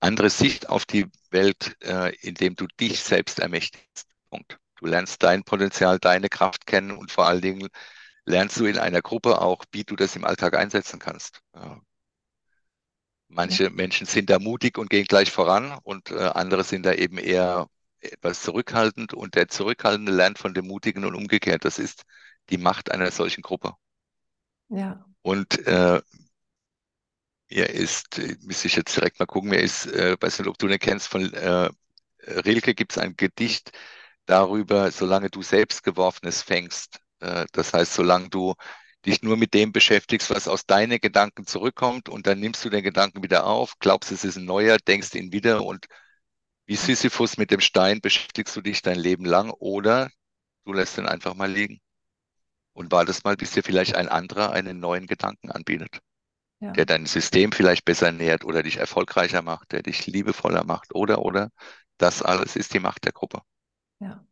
andere 0.00 0.30
Sicht 0.30 0.68
auf 0.68 0.84
die 0.86 1.06
Welt, 1.30 1.76
äh, 1.82 2.14
indem 2.20 2.56
du 2.56 2.66
dich 2.80 3.00
selbst 3.00 3.38
ermächtigst. 3.38 4.06
Punkt. 4.30 4.58
Du 4.76 4.86
lernst 4.86 5.22
dein 5.22 5.44
Potenzial, 5.44 5.98
deine 5.98 6.28
Kraft 6.28 6.66
kennen 6.66 6.92
und 6.92 7.12
vor 7.12 7.26
allen 7.26 7.40
Dingen 7.40 7.68
lernst 8.24 8.58
du 8.58 8.66
in 8.66 8.78
einer 8.78 9.02
Gruppe 9.02 9.40
auch, 9.40 9.64
wie 9.72 9.84
du 9.84 9.96
das 9.96 10.16
im 10.16 10.24
Alltag 10.24 10.56
einsetzen 10.56 10.98
kannst. 10.98 11.40
Manche 13.28 13.64
ja. 13.64 13.70
Menschen 13.70 14.06
sind 14.06 14.30
da 14.30 14.38
mutig 14.38 14.78
und 14.78 14.90
gehen 14.90 15.06
gleich 15.06 15.30
voran 15.30 15.78
und 15.82 16.10
äh, 16.10 16.18
andere 16.18 16.64
sind 16.64 16.84
da 16.84 16.92
eben 16.92 17.18
eher 17.18 17.68
etwas 18.00 18.42
zurückhaltend 18.42 19.14
und 19.14 19.34
der 19.34 19.48
Zurückhaltende 19.48 20.12
lernt 20.12 20.38
von 20.38 20.54
dem 20.54 20.66
Mutigen 20.66 21.04
und 21.04 21.14
umgekehrt. 21.14 21.64
Das 21.64 21.78
ist 21.78 22.02
die 22.50 22.58
Macht 22.58 22.90
einer 22.90 23.10
solchen 23.10 23.42
Gruppe. 23.42 23.74
Ja. 24.68 25.04
Und 25.22 25.66
äh, 25.66 26.00
er 27.48 27.70
ist, 27.70 28.18
müsste 28.40 28.66
ich 28.66 28.76
jetzt 28.76 28.96
direkt 28.96 29.18
mal 29.18 29.26
gucken, 29.26 29.52
er 29.52 29.60
ist, 29.60 29.86
äh, 29.86 30.16
weiß 30.20 30.38
nicht, 30.38 30.48
ob 30.48 30.58
du 30.58 30.68
den 30.68 30.78
kennst, 30.78 31.08
von 31.08 31.32
äh, 31.32 31.70
Rilke 32.26 32.74
gibt 32.74 32.92
es 32.92 32.98
ein 32.98 33.16
Gedicht 33.16 33.72
darüber, 34.26 34.90
solange 34.90 35.30
du 35.30 35.42
selbst 35.42 35.82
Geworfenes 35.82 36.42
fängst, 36.42 37.00
das 37.52 37.72
heißt, 37.72 37.94
solange 37.94 38.28
du 38.28 38.54
dich 39.06 39.22
nur 39.22 39.36
mit 39.36 39.54
dem 39.54 39.72
beschäftigst, 39.72 40.30
was 40.30 40.48
aus 40.48 40.66
deinen 40.66 41.00
Gedanken 41.00 41.46
zurückkommt 41.46 42.08
und 42.08 42.26
dann 42.26 42.40
nimmst 42.40 42.64
du 42.64 42.70
den 42.70 42.82
Gedanken 42.82 43.22
wieder 43.22 43.46
auf, 43.46 43.78
glaubst, 43.78 44.12
es 44.12 44.24
ist 44.24 44.36
ein 44.36 44.44
neuer, 44.44 44.78
denkst 44.78 45.14
ihn 45.14 45.32
wieder 45.32 45.64
und 45.64 45.86
wie 46.66 46.76
Sisyphus 46.76 47.36
mit 47.36 47.50
dem 47.50 47.60
Stein 47.60 48.00
beschäftigst 48.00 48.54
du 48.56 48.60
dich 48.60 48.82
dein 48.82 48.98
Leben 48.98 49.24
lang 49.24 49.50
oder 49.50 50.10
du 50.64 50.72
lässt 50.72 50.98
ihn 50.98 51.06
einfach 51.06 51.34
mal 51.34 51.50
liegen 51.50 51.80
und 52.72 52.92
wartest 52.92 53.24
mal, 53.24 53.36
bis 53.36 53.50
dir 53.52 53.62
vielleicht 53.62 53.96
ein 53.96 54.08
anderer 54.08 54.52
einen 54.52 54.78
neuen 54.78 55.06
Gedanken 55.06 55.50
anbietet, 55.50 55.98
ja. 56.60 56.72
der 56.72 56.86
dein 56.86 57.06
System 57.06 57.50
vielleicht 57.52 57.84
besser 57.84 58.12
nährt 58.12 58.44
oder 58.44 58.62
dich 58.62 58.76
erfolgreicher 58.76 59.42
macht, 59.42 59.72
der 59.72 59.82
dich 59.82 60.06
liebevoller 60.06 60.64
macht 60.64 60.94
oder, 60.94 61.20
oder. 61.20 61.50
Das 61.98 62.22
alles 62.22 62.56
ist 62.56 62.72
die 62.72 62.80
Macht 62.80 63.04
der 63.04 63.12
Gruppe. 63.12 63.42
Ja. 63.98 64.24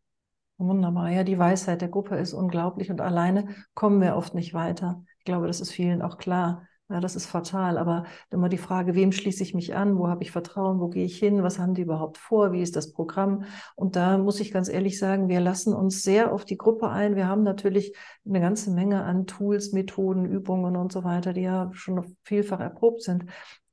Wunderbar. 0.61 1.11
Ja, 1.11 1.25
die 1.25 1.39
Weisheit 1.39 1.81
der 1.81 1.89
Gruppe 1.89 2.17
ist 2.17 2.35
unglaublich 2.35 2.91
und 2.91 3.01
alleine 3.01 3.49
kommen 3.73 3.99
wir 4.03 4.15
oft 4.15 4.35
nicht 4.35 4.53
weiter. 4.53 5.03
Ich 5.19 5.25
glaube, 5.25 5.47
das 5.47 5.63
ist 5.63 5.73
vielen 5.73 6.03
auch 6.03 6.19
klar. 6.19 6.67
Ja, 6.91 7.01
das 7.01 7.17
ist 7.17 7.25
fatal. 7.25 7.79
Aber 7.79 8.05
immer 8.31 8.51
die 8.51 8.59
Frage, 8.59 8.95
wem 8.95 9.11
schließe 9.11 9.43
ich 9.43 9.55
mich 9.55 9.75
an? 9.75 9.97
Wo 9.97 10.09
habe 10.09 10.23
ich 10.23 10.33
Vertrauen? 10.33 10.79
Wo 10.79 10.89
gehe 10.89 11.07
ich 11.07 11.19
hin? 11.19 11.43
Was 11.43 11.59
haben 11.59 11.73
die 11.73 11.81
überhaupt 11.81 12.19
vor? 12.19 12.53
Wie 12.53 12.61
ist 12.61 12.77
das 12.77 12.93
Programm? 12.93 13.45
Und 13.75 13.97
da 13.97 14.19
muss 14.19 14.39
ich 14.39 14.53
ganz 14.53 14.69
ehrlich 14.69 14.99
sagen, 14.99 15.31
wir 15.31 15.41
lassen 15.41 15.73
uns 15.73 16.03
sehr 16.03 16.31
auf 16.31 16.45
die 16.45 16.59
Gruppe 16.59 16.91
ein. 16.91 17.17
Wir 17.17 17.27
haben 17.27 17.43
natürlich 17.43 17.97
eine 18.27 18.41
ganze 18.43 18.71
Menge 18.71 19.03
an 19.05 19.27
Tools, 19.27 19.73
Methoden, 19.73 20.27
Übungen 20.27 20.77
und 20.77 20.93
so 20.93 21.05
weiter, 21.05 21.33
die 21.33 21.43
ja 21.43 21.71
schon 21.73 22.19
vielfach 22.23 22.61
erprobt 22.61 23.01
sind. 23.03 23.25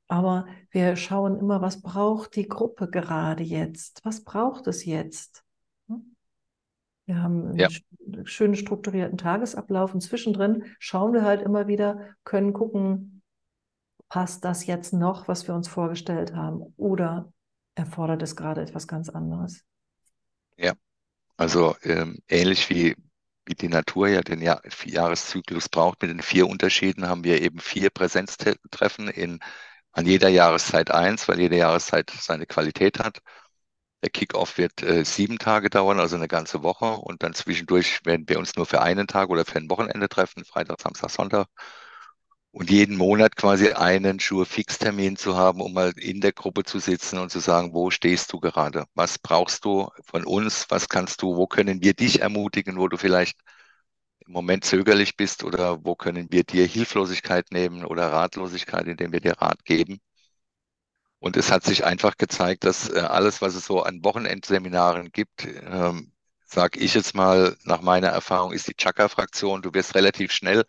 Aber 0.08 0.46
wir 0.72 0.96
schauen 0.96 1.38
immer, 1.38 1.62
was 1.62 1.82
braucht 1.82 2.38
die 2.38 2.48
Gruppe 2.48 2.90
gerade 2.90 3.44
jetzt? 3.44 4.06
Was 4.06 4.24
braucht 4.24 4.68
es 4.68 4.86
jetzt? 4.86 5.44
Wir 7.08 7.24
haben 7.24 7.48
einen 7.48 7.58
ja. 7.58 7.70
schönen 8.26 8.56
strukturierten 8.56 9.18
Tagesablauf 9.18 9.94
und 9.94 10.02
zwischendrin 10.02 10.66
schauen 10.78 11.14
wir 11.14 11.24
halt 11.24 11.42
immer 11.42 11.68
wieder, 11.68 12.16
können 12.26 12.52
gucken, 12.52 13.24
passt 14.10 14.44
das 14.44 14.66
jetzt 14.66 14.92
noch, 14.92 15.30
was 15.30 15.48
wir 15.48 15.56
uns 15.56 15.70
vorgestellt 15.70 16.36
haben 16.36 16.74
oder 16.76 17.32
erfordert 17.76 18.22
es 18.24 18.36
gerade 18.36 18.62
etwas 18.62 18.88
ganz 18.88 19.08
anderes? 19.08 19.64
Ja, 20.58 20.74
also 21.38 21.78
ähm, 21.84 22.20
ähnlich 22.28 22.70
wie, 22.70 22.98
wie 23.46 23.56
die 23.56 23.70
Natur 23.70 24.10
ja 24.10 24.22
den 24.22 24.42
Jahr 24.42 24.62
Jahreszyklus 24.84 25.70
braucht, 25.70 26.02
mit 26.02 26.12
den 26.12 26.22
vier 26.22 26.46
Unterschieden 26.48 27.08
haben 27.08 27.24
wir 27.24 27.42
eben 27.42 27.60
vier 27.60 27.90
Präsenztreffen 27.90 29.08
in, 29.08 29.40
an 29.94 30.06
jeder 30.06 30.28
Jahreszeit 30.28 30.92
eins, 30.92 31.30
weil 31.30 31.40
jede 31.40 31.56
Jahreszeit 31.56 32.10
seine 32.10 32.46
Qualität 32.46 33.00
hat. 33.00 33.20
Der 34.02 34.10
Kickoff 34.10 34.58
wird 34.58 34.82
äh, 34.82 35.06
sieben 35.06 35.38
Tage 35.38 35.70
dauern, 35.70 36.00
also 36.00 36.16
eine 36.16 36.28
ganze 36.28 36.64
Woche. 36.64 36.86
Und 36.98 37.22
dann 37.22 37.36
zwischendurch 37.36 38.00
werden 38.06 38.28
wir 38.28 38.40
uns 38.40 38.56
nur 38.56 38.66
für 38.66 38.82
einen 38.82 39.06
Tag 39.08 39.30
oder 39.30 39.46
für 39.46 39.58
ein 39.60 39.70
Wochenende 39.70 40.10
treffen, 40.10 40.44
Freitag, 40.46 40.82
Samstag, 40.82 41.12
Sonntag. 41.12 41.48
Und 42.52 42.70
jeden 42.70 42.98
Monat 42.98 43.36
quasi 43.38 43.72
einen 43.72 44.20
Schuhe-Fixtermin 44.20 45.16
zu 45.16 45.38
haben, 45.38 45.62
um 45.62 45.72
mal 45.74 45.94
in 45.98 46.20
der 46.22 46.34
Gruppe 46.34 46.64
zu 46.66 46.80
sitzen 46.80 47.20
und 47.20 47.30
zu 47.32 47.40
sagen, 47.40 47.74
wo 47.74 47.90
stehst 47.92 48.34
du 48.34 48.40
gerade? 48.42 48.86
Was 48.96 49.18
brauchst 49.20 49.64
du 49.64 49.90
von 50.04 50.26
uns? 50.26 50.66
Was 50.70 50.90
kannst 50.90 51.22
du? 51.22 51.36
Wo 51.38 51.48
können 51.48 51.82
wir 51.82 51.94
dich 51.94 52.22
ermutigen, 52.22 52.78
wo 52.80 52.88
du 52.90 52.98
vielleicht 52.98 53.38
im 54.28 54.34
Moment 54.34 54.66
zögerlich 54.66 55.18
bist 55.18 55.44
oder 55.44 55.84
wo 55.86 55.96
können 55.96 56.28
wir 56.32 56.44
dir 56.46 56.66
Hilflosigkeit 56.68 57.52
nehmen 57.52 57.86
oder 57.86 58.12
Ratlosigkeit, 58.14 58.88
indem 58.88 59.12
wir 59.14 59.22
dir 59.22 59.34
Rat 59.42 59.66
geben? 59.66 60.00
Und 61.20 61.38
es 61.38 61.52
hat 61.52 61.64
sich 61.64 61.84
einfach 61.86 62.18
gezeigt, 62.18 62.64
dass 62.64 62.90
äh, 62.90 63.00
alles, 63.00 63.42
was 63.42 63.56
es 63.56 63.66
so 63.66 63.82
an 63.84 64.04
Wochenendseminaren 64.04 65.12
gibt, 65.12 65.46
ähm, 65.46 66.12
sage 66.46 66.80
ich 66.80 66.94
jetzt 66.94 67.16
mal 67.16 67.58
nach 67.64 67.82
meiner 67.82 68.08
Erfahrung, 68.10 68.54
ist 68.54 68.68
die 68.68 68.76
Chakra-Fraktion. 68.76 69.62
Du 69.62 69.74
wirst 69.74 69.96
relativ 69.96 70.32
schnell 70.32 70.64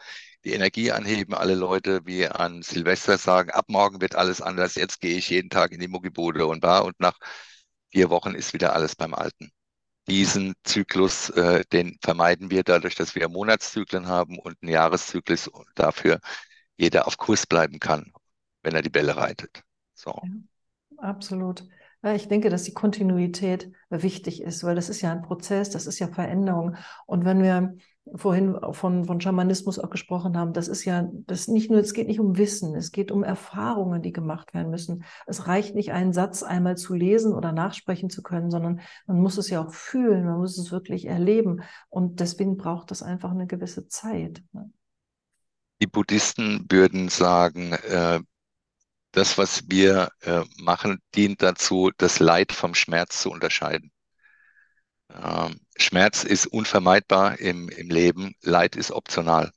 die 0.44 0.52
Energie 0.54 0.92
anheben. 0.92 1.34
Alle 1.34 1.54
Leute 1.54 2.00
wie 2.06 2.26
an 2.26 2.62
Silvester 2.62 3.18
sagen, 3.18 3.50
ab 3.50 3.66
morgen 3.68 4.00
wird 4.00 4.14
alles 4.16 4.40
anders. 4.40 4.74
Jetzt 4.74 5.00
gehe 5.00 5.16
ich 5.16 5.30
jeden 5.30 5.50
Tag 5.50 5.72
in 5.72 5.80
die 5.80 5.88
Muggibude 5.88 6.46
und 6.46 6.64
da 6.64 6.80
und 6.80 6.98
nach 7.00 7.18
vier 7.90 8.10
Wochen 8.10 8.34
ist 8.34 8.52
wieder 8.54 8.72
alles 8.74 8.96
beim 8.96 9.14
Alten. 9.14 9.50
Diesen 10.08 10.54
Zyklus, 10.64 11.30
äh, 11.30 11.64
den 11.72 11.98
vermeiden 12.02 12.50
wir 12.50 12.64
dadurch, 12.64 12.94
dass 12.96 13.14
wir 13.14 13.28
Monatszyklen 13.28 14.08
haben 14.08 14.38
und 14.38 14.56
einen 14.62 14.72
Jahreszyklus 14.72 15.48
und 15.48 15.66
dafür 15.74 16.20
jeder 16.76 17.06
auf 17.06 17.18
Kurs 17.18 17.46
bleiben 17.46 17.78
kann, 17.80 18.12
wenn 18.62 18.74
er 18.74 18.82
die 18.82 18.90
Bälle 18.90 19.16
reitet. 19.16 19.62
So. 19.98 20.14
Ja, 20.22 20.98
absolut. 20.98 21.66
Ja, 22.04 22.14
ich 22.14 22.28
denke, 22.28 22.50
dass 22.50 22.62
die 22.62 22.74
Kontinuität 22.74 23.72
wichtig 23.90 24.40
ist, 24.42 24.62
weil 24.62 24.76
das 24.76 24.88
ist 24.88 25.00
ja 25.00 25.10
ein 25.10 25.22
Prozess, 25.22 25.70
das 25.70 25.88
ist 25.88 25.98
ja 25.98 26.06
Veränderung. 26.06 26.76
Und 27.06 27.24
wenn 27.24 27.42
wir 27.42 27.74
vorhin 28.14 28.56
von, 28.70 29.04
von 29.04 29.20
Schamanismus 29.20 29.80
auch 29.80 29.90
gesprochen 29.90 30.38
haben, 30.38 30.52
das 30.52 30.68
ist 30.68 30.84
ja, 30.84 31.08
das 31.26 31.48
nicht 31.48 31.68
nur, 31.68 31.80
es 31.80 31.94
geht 31.94 32.06
nicht 32.06 32.20
um 32.20 32.38
Wissen, 32.38 32.76
es 32.76 32.92
geht 32.92 33.10
um 33.10 33.24
Erfahrungen, 33.24 34.00
die 34.00 34.12
gemacht 34.12 34.54
werden 34.54 34.70
müssen. 34.70 35.04
Es 35.26 35.48
reicht 35.48 35.74
nicht, 35.74 35.90
einen 35.90 36.12
Satz 36.12 36.44
einmal 36.44 36.76
zu 36.76 36.94
lesen 36.94 37.34
oder 37.34 37.50
nachsprechen 37.50 38.08
zu 38.08 38.22
können, 38.22 38.52
sondern 38.52 38.80
man 39.08 39.20
muss 39.20 39.36
es 39.36 39.50
ja 39.50 39.66
auch 39.66 39.72
fühlen, 39.72 40.24
man 40.24 40.38
muss 40.38 40.56
es 40.56 40.70
wirklich 40.70 41.06
erleben. 41.06 41.62
Und 41.88 42.20
deswegen 42.20 42.56
braucht 42.56 42.92
das 42.92 43.02
einfach 43.02 43.32
eine 43.32 43.48
gewisse 43.48 43.88
Zeit. 43.88 44.44
Ne? 44.52 44.70
Die 45.82 45.88
Buddhisten 45.88 46.64
würden 46.70 47.08
sagen, 47.08 47.72
äh, 47.72 48.20
das, 49.18 49.36
was 49.36 49.64
wir 49.68 50.10
äh, 50.20 50.42
machen, 50.56 51.02
dient 51.14 51.42
dazu, 51.42 51.90
das 51.98 52.20
Leid 52.20 52.52
vom 52.52 52.74
Schmerz 52.74 53.20
zu 53.20 53.30
unterscheiden. 53.30 53.90
Ähm, 55.12 55.60
Schmerz 55.76 56.22
ist 56.22 56.46
unvermeidbar 56.46 57.38
im, 57.40 57.68
im 57.68 57.90
Leben, 57.90 58.34
Leid 58.42 58.76
ist 58.76 58.92
optional. 58.92 59.50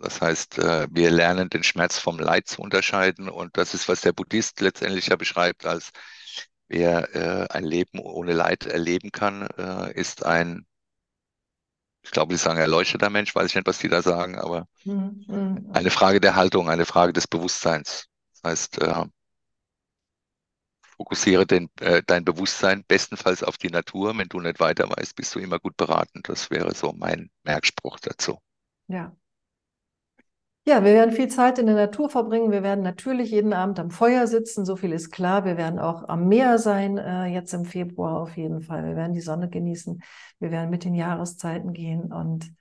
Das 0.00 0.20
heißt, 0.20 0.58
äh, 0.58 0.86
wir 0.90 1.10
lernen 1.10 1.50
den 1.50 1.64
Schmerz 1.64 1.98
vom 1.98 2.18
Leid 2.18 2.46
zu 2.46 2.62
unterscheiden 2.62 3.28
und 3.28 3.56
das 3.56 3.74
ist, 3.74 3.88
was 3.88 4.02
der 4.02 4.12
Buddhist 4.12 4.60
letztendlich 4.60 5.08
ja 5.08 5.16
beschreibt, 5.16 5.66
als 5.66 5.90
wer 6.68 7.14
äh, 7.14 7.46
ein 7.50 7.64
Leben 7.64 7.98
ohne 7.98 8.34
Leid 8.34 8.66
erleben 8.66 9.10
kann, 9.10 9.48
äh, 9.58 9.92
ist 9.98 10.24
ein, 10.24 10.66
ich 12.02 12.12
glaube, 12.12 12.34
die 12.34 12.38
sagen 12.38 12.58
erleuchteter 12.58 13.10
Mensch, 13.10 13.34
weiß 13.34 13.46
ich 13.46 13.54
nicht, 13.56 13.66
was 13.66 13.78
die 13.78 13.88
da 13.88 14.02
sagen, 14.02 14.38
aber 14.38 14.68
mhm. 14.84 15.24
mhm. 15.26 15.70
eine 15.72 15.90
Frage 15.90 16.20
der 16.20 16.36
Haltung, 16.36 16.70
eine 16.70 16.86
Frage 16.86 17.12
des 17.12 17.26
Bewusstseins. 17.26 18.08
Heißt, 18.46 18.78
fokussiere 20.96 21.46
den, 21.46 21.68
äh, 21.80 22.02
dein 22.06 22.24
Bewusstsein 22.24 22.84
bestenfalls 22.86 23.42
auf 23.42 23.58
die 23.58 23.70
Natur. 23.70 24.16
Wenn 24.16 24.28
du 24.28 24.40
nicht 24.40 24.60
weiter 24.60 24.88
weißt, 24.88 25.14
bist 25.14 25.34
du 25.34 25.38
immer 25.38 25.58
gut 25.58 25.76
beraten. 25.76 26.20
Das 26.24 26.50
wäre 26.50 26.74
so 26.74 26.92
mein 26.92 27.30
Merkspruch 27.44 27.98
dazu. 28.00 28.38
Ja. 28.88 29.14
Ja, 30.68 30.82
wir 30.82 30.94
werden 30.94 31.14
viel 31.14 31.28
Zeit 31.28 31.60
in 31.60 31.66
der 31.66 31.76
Natur 31.76 32.10
verbringen. 32.10 32.50
Wir 32.50 32.64
werden 32.64 32.82
natürlich 32.82 33.30
jeden 33.30 33.52
Abend 33.52 33.78
am 33.78 33.90
Feuer 33.90 34.26
sitzen, 34.26 34.64
so 34.64 34.74
viel 34.74 34.90
ist 34.92 35.12
klar. 35.12 35.44
Wir 35.44 35.56
werden 35.56 35.78
auch 35.78 36.08
am 36.08 36.26
Meer 36.26 36.58
sein, 36.58 36.98
äh, 36.98 37.26
jetzt 37.26 37.54
im 37.54 37.64
Februar 37.64 38.20
auf 38.20 38.36
jeden 38.36 38.62
Fall. 38.62 38.84
Wir 38.84 38.96
werden 38.96 39.12
die 39.12 39.20
Sonne 39.20 39.48
genießen. 39.48 40.02
Wir 40.40 40.50
werden 40.50 40.70
mit 40.70 40.84
den 40.84 40.94
Jahreszeiten 40.94 41.72
gehen 41.72 42.12
und 42.12 42.52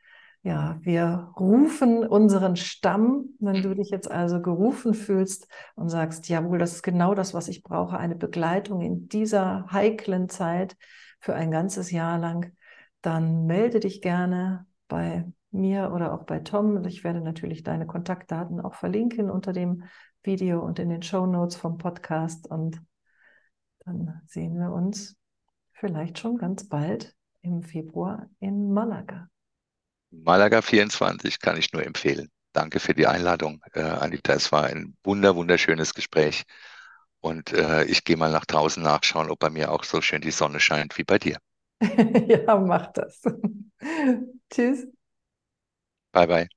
ja, 0.45 0.77
wir 0.83 1.33
rufen 1.39 2.05
unseren 2.05 2.55
Stamm, 2.55 3.29
wenn 3.39 3.63
du 3.63 3.73
dich 3.73 3.89
jetzt 3.89 4.11
also 4.11 4.43
gerufen 4.43 4.93
fühlst 4.93 5.47
und 5.73 5.89
sagst, 5.89 6.29
jawohl, 6.29 6.59
das 6.59 6.73
ist 6.73 6.83
genau 6.83 7.15
das, 7.15 7.33
was 7.33 7.47
ich 7.47 7.63
brauche, 7.63 7.97
eine 7.97 8.15
Begleitung 8.15 8.81
in 8.81 9.09
dieser 9.09 9.65
heiklen 9.71 10.29
Zeit 10.29 10.77
für 11.19 11.33
ein 11.33 11.49
ganzes 11.49 11.89
Jahr 11.89 12.19
lang, 12.19 12.51
dann 13.01 13.47
melde 13.47 13.79
dich 13.79 14.03
gerne 14.03 14.67
bei 14.87 15.25
mir 15.49 15.91
oder 15.91 16.13
auch 16.13 16.25
bei 16.25 16.37
Tom. 16.41 16.85
Ich 16.85 17.03
werde 17.03 17.21
natürlich 17.21 17.63
deine 17.63 17.87
Kontaktdaten 17.87 18.61
auch 18.61 18.75
verlinken 18.75 19.31
unter 19.31 19.51
dem 19.51 19.85
Video 20.21 20.63
und 20.63 20.77
in 20.77 20.89
den 20.89 21.01
Show 21.01 21.25
Notes 21.25 21.55
vom 21.55 21.79
Podcast 21.79 22.45
und 22.45 22.79
dann 23.79 24.21
sehen 24.27 24.59
wir 24.59 24.71
uns 24.71 25.17
vielleicht 25.73 26.19
schon 26.19 26.37
ganz 26.37 26.69
bald 26.69 27.15
im 27.41 27.63
Februar 27.63 28.29
in 28.39 28.71
Malaga. 28.71 29.27
Malaga 30.23 30.61
24 30.61 31.39
kann 31.39 31.57
ich 31.57 31.71
nur 31.73 31.85
empfehlen. 31.85 32.29
Danke 32.53 32.79
für 32.79 32.93
die 32.93 33.07
Einladung, 33.07 33.61
äh, 33.73 33.81
Anita. 33.81 34.33
Es 34.33 34.51
war 34.51 34.63
ein 34.65 34.95
wunder, 35.03 35.35
wunderschönes 35.35 35.93
Gespräch. 35.93 36.43
Und 37.21 37.53
äh, 37.53 37.85
ich 37.85 38.03
gehe 38.05 38.17
mal 38.17 38.31
nach 38.31 38.45
draußen 38.45 38.83
nachschauen, 38.83 39.29
ob 39.31 39.39
bei 39.39 39.49
mir 39.49 39.71
auch 39.71 39.83
so 39.83 40.01
schön 40.01 40.21
die 40.21 40.31
Sonne 40.31 40.59
scheint 40.59 40.97
wie 40.97 41.03
bei 41.03 41.19
dir. 41.19 41.37
ja, 42.27 42.57
mach 42.57 42.91
das. 42.93 43.21
Tschüss. 44.51 44.87
Bye, 46.13 46.25
bye. 46.25 46.47